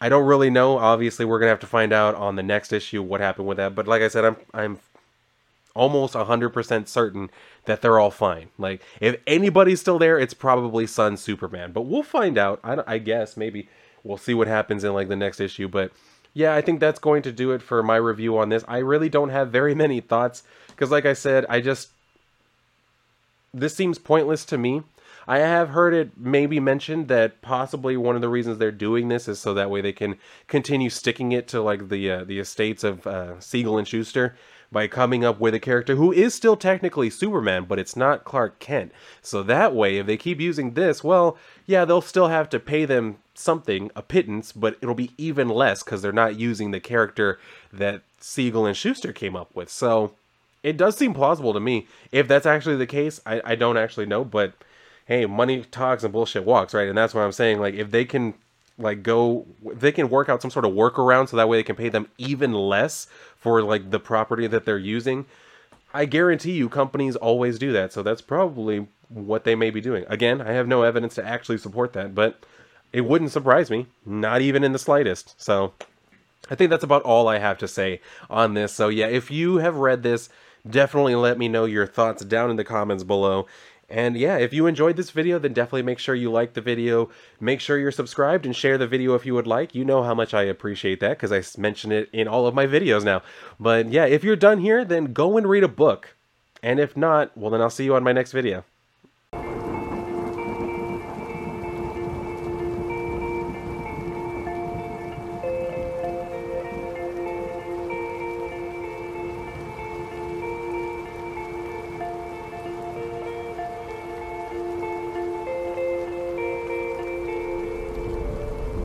I 0.00 0.08
don't 0.08 0.26
really 0.26 0.50
know. 0.50 0.78
Obviously, 0.78 1.24
we're 1.24 1.38
gonna 1.38 1.50
have 1.50 1.60
to 1.60 1.66
find 1.66 1.92
out 1.92 2.14
on 2.14 2.36
the 2.36 2.42
next 2.42 2.72
issue 2.72 3.02
what 3.02 3.20
happened 3.20 3.46
with 3.46 3.58
that. 3.58 3.74
But 3.74 3.86
like 3.86 4.02
I 4.02 4.08
said, 4.08 4.24
I'm 4.24 4.36
I'm 4.52 4.78
almost 5.74 6.14
100% 6.14 6.88
certain 6.88 7.30
that 7.64 7.82
they're 7.82 7.98
all 7.98 8.10
fine. 8.10 8.48
Like, 8.58 8.82
if 9.00 9.16
anybody's 9.26 9.80
still 9.80 9.98
there, 9.98 10.18
it's 10.18 10.34
probably 10.34 10.86
Son 10.86 11.16
Superman. 11.16 11.72
But 11.72 11.82
we'll 11.82 12.02
find 12.02 12.38
out. 12.38 12.60
I, 12.62 12.82
I 12.86 12.98
guess 12.98 13.36
maybe 13.36 13.68
we'll 14.02 14.18
see 14.18 14.34
what 14.34 14.46
happens 14.46 14.84
in 14.84 14.92
like 14.94 15.08
the 15.08 15.16
next 15.16 15.40
issue. 15.40 15.68
But 15.68 15.92
yeah, 16.32 16.54
I 16.54 16.60
think 16.60 16.80
that's 16.80 16.98
going 16.98 17.22
to 17.22 17.32
do 17.32 17.52
it 17.52 17.62
for 17.62 17.82
my 17.82 17.96
review 17.96 18.38
on 18.38 18.48
this. 18.48 18.64
I 18.68 18.78
really 18.78 19.08
don't 19.08 19.30
have 19.30 19.50
very 19.50 19.74
many 19.84 20.00
thoughts 20.00 20.42
because, 20.68 20.90
like 20.90 21.06
I 21.06 21.14
said, 21.14 21.46
I 21.48 21.60
just. 21.60 21.90
This 23.54 23.76
seems 23.76 23.98
pointless 23.98 24.44
to 24.46 24.58
me. 24.58 24.82
I 25.26 25.38
have 25.38 25.70
heard 25.70 25.94
it 25.94 26.18
maybe 26.18 26.60
mentioned 26.60 27.08
that 27.08 27.40
possibly 27.40 27.96
one 27.96 28.14
of 28.16 28.20
the 28.20 28.28
reasons 28.28 28.58
they're 28.58 28.72
doing 28.72 29.08
this 29.08 29.28
is 29.28 29.38
so 29.38 29.54
that 29.54 29.70
way 29.70 29.80
they 29.80 29.92
can 29.92 30.18
continue 30.48 30.90
sticking 30.90 31.32
it 31.32 31.48
to 31.48 31.62
like 31.62 31.88
the 31.88 32.10
uh, 32.10 32.24
the 32.24 32.40
estates 32.40 32.84
of 32.84 33.06
uh, 33.06 33.40
Siegel 33.40 33.78
and 33.78 33.88
Shuster 33.88 34.34
by 34.72 34.88
coming 34.88 35.24
up 35.24 35.38
with 35.38 35.54
a 35.54 35.60
character 35.60 35.94
who 35.94 36.12
is 36.12 36.34
still 36.34 36.56
technically 36.56 37.08
Superman, 37.08 37.64
but 37.64 37.78
it's 37.78 37.96
not 37.96 38.24
Clark 38.24 38.58
Kent. 38.58 38.92
So 39.22 39.42
that 39.44 39.74
way, 39.74 39.98
if 39.98 40.06
they 40.06 40.16
keep 40.16 40.40
using 40.40 40.74
this, 40.74 41.04
well, 41.04 41.38
yeah, 41.64 41.84
they'll 41.84 42.00
still 42.00 42.28
have 42.28 42.48
to 42.50 42.58
pay 42.58 42.84
them 42.84 43.18
something, 43.34 43.90
a 43.94 44.02
pittance, 44.02 44.50
but 44.52 44.76
it'll 44.82 44.94
be 44.94 45.12
even 45.16 45.48
less 45.48 45.82
because 45.82 46.02
they're 46.02 46.12
not 46.12 46.40
using 46.40 46.72
the 46.72 46.80
character 46.80 47.38
that 47.72 48.02
Siegel 48.18 48.66
and 48.66 48.76
Shuster 48.76 49.12
came 49.12 49.36
up 49.36 49.54
with. 49.54 49.70
So 49.70 50.14
it 50.64 50.76
does 50.78 50.96
seem 50.96 51.14
plausible 51.14 51.52
to 51.52 51.60
me. 51.60 51.86
If 52.10 52.26
that's 52.26 52.46
actually 52.46 52.76
the 52.76 52.86
case, 52.86 53.20
I, 53.24 53.40
I 53.44 53.54
don't 53.54 53.76
actually 53.76 54.06
know, 54.06 54.24
but 54.24 54.54
hey, 55.06 55.26
money 55.26 55.62
talks 55.62 56.02
and 56.02 56.12
bullshit 56.12 56.44
walks, 56.44 56.72
right? 56.72 56.88
And 56.88 56.96
that's 56.96 57.14
what 57.14 57.20
I'm 57.20 57.32
saying. 57.32 57.60
Like, 57.60 57.74
if 57.74 57.90
they 57.90 58.06
can 58.06 58.34
like 58.76 59.04
go 59.04 59.46
they 59.62 59.92
can 59.92 60.08
work 60.08 60.28
out 60.28 60.42
some 60.42 60.50
sort 60.50 60.64
of 60.64 60.72
workaround 60.72 61.28
so 61.28 61.36
that 61.36 61.48
way 61.48 61.56
they 61.56 61.62
can 61.62 61.76
pay 61.76 61.88
them 61.88 62.08
even 62.18 62.52
less 62.52 63.06
for 63.36 63.62
like 63.62 63.92
the 63.92 64.00
property 64.00 64.48
that 64.48 64.64
they're 64.64 64.76
using 64.76 65.24
i 65.92 66.04
guarantee 66.04 66.50
you 66.50 66.68
companies 66.68 67.14
always 67.14 67.56
do 67.56 67.70
that 67.70 67.92
so 67.92 68.02
that's 68.02 68.20
probably 68.20 68.88
what 69.08 69.44
they 69.44 69.54
may 69.54 69.70
be 69.70 69.80
doing 69.80 70.04
again 70.08 70.40
i 70.40 70.50
have 70.50 70.66
no 70.66 70.82
evidence 70.82 71.14
to 71.14 71.24
actually 71.24 71.56
support 71.56 71.92
that 71.92 72.16
but 72.16 72.44
it 72.92 73.02
wouldn't 73.02 73.30
surprise 73.30 73.70
me 73.70 73.86
not 74.04 74.40
even 74.40 74.64
in 74.64 74.72
the 74.72 74.78
slightest 74.78 75.40
so 75.40 75.72
i 76.50 76.56
think 76.56 76.68
that's 76.68 76.82
about 76.82 77.02
all 77.02 77.28
i 77.28 77.38
have 77.38 77.58
to 77.58 77.68
say 77.68 78.00
on 78.28 78.54
this 78.54 78.72
so 78.72 78.88
yeah 78.88 79.06
if 79.06 79.30
you 79.30 79.58
have 79.58 79.76
read 79.76 80.02
this 80.02 80.28
definitely 80.68 81.14
let 81.14 81.38
me 81.38 81.48
know 81.48 81.64
your 81.64 81.86
thoughts 81.86 82.24
down 82.24 82.50
in 82.50 82.56
the 82.56 82.64
comments 82.64 83.04
below 83.04 83.46
and 83.88 84.16
yeah, 84.16 84.38
if 84.38 84.52
you 84.52 84.66
enjoyed 84.66 84.96
this 84.96 85.10
video, 85.10 85.38
then 85.38 85.52
definitely 85.52 85.82
make 85.82 85.98
sure 85.98 86.14
you 86.14 86.30
like 86.30 86.54
the 86.54 86.60
video. 86.60 87.10
Make 87.40 87.60
sure 87.60 87.78
you're 87.78 87.92
subscribed 87.92 88.46
and 88.46 88.56
share 88.56 88.78
the 88.78 88.86
video 88.86 89.14
if 89.14 89.26
you 89.26 89.34
would 89.34 89.46
like. 89.46 89.74
You 89.74 89.84
know 89.84 90.02
how 90.02 90.14
much 90.14 90.32
I 90.32 90.42
appreciate 90.42 91.00
that 91.00 91.18
because 91.20 91.32
I 91.32 91.60
mention 91.60 91.92
it 91.92 92.08
in 92.12 92.26
all 92.26 92.46
of 92.46 92.54
my 92.54 92.66
videos 92.66 93.04
now. 93.04 93.22
But 93.60 93.90
yeah, 93.90 94.06
if 94.06 94.24
you're 94.24 94.36
done 94.36 94.58
here, 94.58 94.84
then 94.84 95.12
go 95.12 95.36
and 95.36 95.46
read 95.46 95.64
a 95.64 95.68
book. 95.68 96.16
And 96.62 96.80
if 96.80 96.96
not, 96.96 97.36
well, 97.36 97.50
then 97.50 97.60
I'll 97.60 97.70
see 97.70 97.84
you 97.84 97.94
on 97.94 98.02
my 98.02 98.12
next 98.12 98.32
video. 98.32 98.64